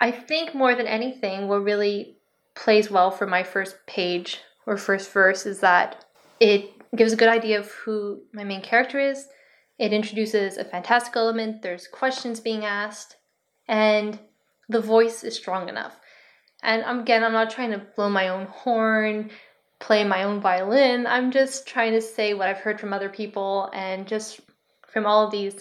i 0.00 0.10
think 0.10 0.54
more 0.54 0.74
than 0.74 0.86
anything 0.86 1.48
what 1.48 1.62
really 1.62 2.18
plays 2.54 2.90
well 2.90 3.10
for 3.10 3.26
my 3.26 3.42
first 3.42 3.76
page 3.86 4.40
or 4.66 4.76
first 4.76 5.10
verse 5.10 5.46
is 5.46 5.60
that 5.60 6.04
it 6.40 6.70
gives 6.94 7.12
a 7.12 7.16
good 7.16 7.28
idea 7.28 7.58
of 7.58 7.70
who 7.70 8.22
my 8.32 8.44
main 8.44 8.62
character 8.62 9.00
is. 9.00 9.26
It 9.78 9.92
introduces 9.92 10.56
a 10.56 10.64
fantastical 10.64 11.22
element 11.22 11.62
there's 11.62 11.88
questions 11.88 12.38
being 12.38 12.64
asked 12.64 13.16
and 13.66 14.18
the 14.68 14.80
voice 14.80 15.24
is 15.24 15.36
strong 15.36 15.68
enough. 15.68 15.96
And 16.62 16.84
again 17.00 17.24
i'm 17.24 17.32
not 17.32 17.50
trying 17.50 17.70
to 17.70 17.86
blow 17.96 18.10
my 18.10 18.28
own 18.28 18.46
horn 18.46 19.30
play 19.84 20.02
my 20.02 20.22
own 20.22 20.40
violin. 20.40 21.06
I'm 21.06 21.30
just 21.30 21.66
trying 21.66 21.92
to 21.92 22.00
say 22.00 22.32
what 22.32 22.48
I've 22.48 22.56
heard 22.56 22.80
from 22.80 22.94
other 22.94 23.10
people 23.10 23.68
and 23.74 24.08
just 24.08 24.40
from 24.88 25.04
all 25.04 25.26
of 25.26 25.30
these 25.30 25.56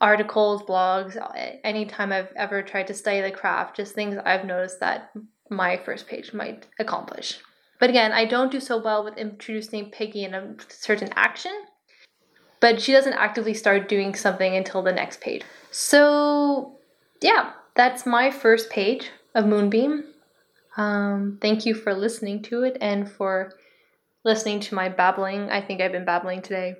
articles, 0.00 0.62
blogs, 0.62 1.16
anytime 1.64 2.12
I've 2.12 2.32
ever 2.36 2.62
tried 2.62 2.86
to 2.86 2.94
study 2.94 3.22
the 3.22 3.32
craft, 3.32 3.76
just 3.76 3.92
things 3.92 4.16
I've 4.24 4.44
noticed 4.44 4.78
that 4.78 5.10
my 5.50 5.76
first 5.78 6.06
page 6.06 6.32
might 6.32 6.68
accomplish. 6.78 7.40
But 7.80 7.90
again, 7.90 8.12
I 8.12 8.24
don't 8.24 8.52
do 8.52 8.60
so 8.60 8.80
well 8.80 9.02
with 9.02 9.18
introducing 9.18 9.90
Peggy 9.90 10.22
in 10.22 10.34
a 10.34 10.54
certain 10.68 11.10
action, 11.16 11.64
but 12.60 12.80
she 12.80 12.92
doesn't 12.92 13.14
actively 13.14 13.54
start 13.54 13.88
doing 13.88 14.14
something 14.14 14.54
until 14.54 14.82
the 14.82 14.92
next 14.92 15.20
page. 15.20 15.42
So, 15.72 16.78
yeah, 17.20 17.50
that's 17.74 18.06
my 18.06 18.30
first 18.30 18.70
page 18.70 19.10
of 19.34 19.44
Moonbeam. 19.44 20.04
Um, 20.76 21.38
thank 21.40 21.64
you 21.64 21.74
for 21.74 21.94
listening 21.94 22.42
to 22.44 22.62
it 22.62 22.76
and 22.80 23.10
for 23.10 23.52
listening 24.24 24.60
to 24.60 24.74
my 24.74 24.88
babbling. 24.88 25.50
I 25.50 25.60
think 25.60 25.80
I've 25.80 25.92
been 25.92 26.04
babbling 26.04 26.42
today. 26.42 26.74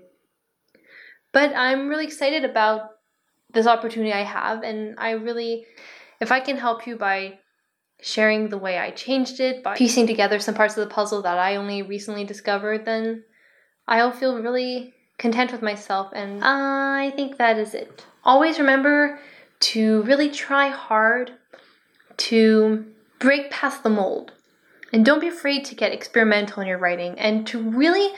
But 1.32 1.54
I'm 1.54 1.88
really 1.88 2.04
excited 2.04 2.44
about 2.44 2.90
this 3.52 3.66
opportunity 3.66 4.12
I 4.12 4.22
have, 4.22 4.62
and 4.62 4.96
I 4.98 5.12
really, 5.12 5.66
if 6.20 6.32
I 6.32 6.40
can 6.40 6.56
help 6.56 6.87
you 6.87 6.96
by 6.96 7.38
sharing 8.00 8.48
the 8.48 8.59
way 8.59 8.78
I 8.78 8.90
changed 8.90 9.40
it, 9.40 9.62
by 9.62 9.76
piecing 9.76 10.06
together 10.06 10.38
some 10.38 10.54
parts 10.54 10.76
of 10.76 10.87
the 10.87 10.94
puzzle 10.94 11.22
that 11.22 11.38
I 11.38 11.56
only 11.56 11.82
recently 11.82 12.24
discovered, 12.24 12.85
then 12.85 13.24
I'll 13.88 14.12
feel 14.12 14.42
really 14.42 14.94
content 15.18 15.52
with 15.52 15.62
myself, 15.62 16.11
and 16.14 16.44
I 16.44 17.12
think 17.16 17.38
that 17.38 17.59
is 17.59 17.72
it. 17.72 18.04
Always 18.24 18.59
remember 18.59 19.18
to 19.61 20.02
really 20.02 20.30
try 20.30 20.68
hard 20.68 21.32
to 22.18 22.85
break 23.18 23.50
past 23.50 23.83
the 23.83 23.90
mold. 23.90 24.33
And 24.92 25.05
don't 25.05 25.20
be 25.20 25.29
afraid 25.29 25.64
to 25.66 25.74
get 25.74 25.92
experimental 25.92 26.62
in 26.62 26.68
your 26.68 26.79
writing 26.79 27.18
and 27.18 27.46
to 27.48 27.61
really 27.61 28.12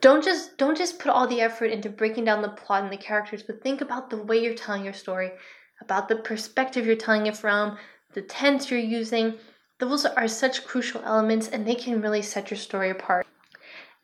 don't 0.00 0.24
just 0.24 0.56
don't 0.56 0.76
just 0.76 0.98
put 0.98 1.10
all 1.10 1.26
the 1.26 1.40
effort 1.40 1.66
into 1.66 1.88
breaking 1.88 2.24
down 2.24 2.42
the 2.42 2.48
plot 2.48 2.84
and 2.84 2.92
the 2.92 2.96
characters, 2.96 3.42
but 3.42 3.62
think 3.62 3.80
about 3.80 4.10
the 4.10 4.22
way 4.22 4.38
you're 4.38 4.54
telling 4.54 4.84
your 4.84 4.92
story, 4.92 5.32
about 5.80 6.08
the 6.08 6.16
perspective 6.16 6.86
you're 6.86 6.96
telling 6.96 7.26
it 7.26 7.36
from, 7.36 7.76
the 8.14 8.22
tense 8.22 8.70
you're 8.70 8.80
using. 8.80 9.34
Those 9.78 10.06
are 10.06 10.28
such 10.28 10.64
crucial 10.64 11.02
elements 11.04 11.48
and 11.48 11.66
they 11.66 11.74
can 11.74 12.00
really 12.00 12.22
set 12.22 12.50
your 12.50 12.58
story 12.58 12.90
apart. 12.90 13.26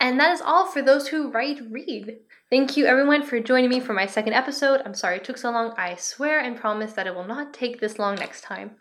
And 0.01 0.19
that 0.19 0.33
is 0.33 0.43
all 0.43 0.67
for 0.67 0.83
those 0.83 1.09
who 1.09 1.31
write 1.31 1.61
read. 1.71 2.17
Thank 2.51 2.77
you 2.77 2.87
everyone 2.87 3.23
for 3.23 3.39
joining 3.41 3.71
me 3.71 3.81
for 3.81 3.93
my 3.93 4.07
second 4.07 4.33
episode. 4.33 4.83
I'm 4.85 4.95
sorry 4.95 5.17
it 5.17 5.25
took 5.25 5.39
so 5.39 5.51
long. 5.51 5.73
I 5.79 5.95
swear 5.95 6.41
and 6.41 6.57
promise 6.57 6.93
that 6.95 7.07
it 7.07 7.15
will 7.15 7.27
not 7.27 7.55
take 7.55 7.81
this 7.81 7.99
long 7.99 8.17
next 8.17 8.43
time. 8.43 8.73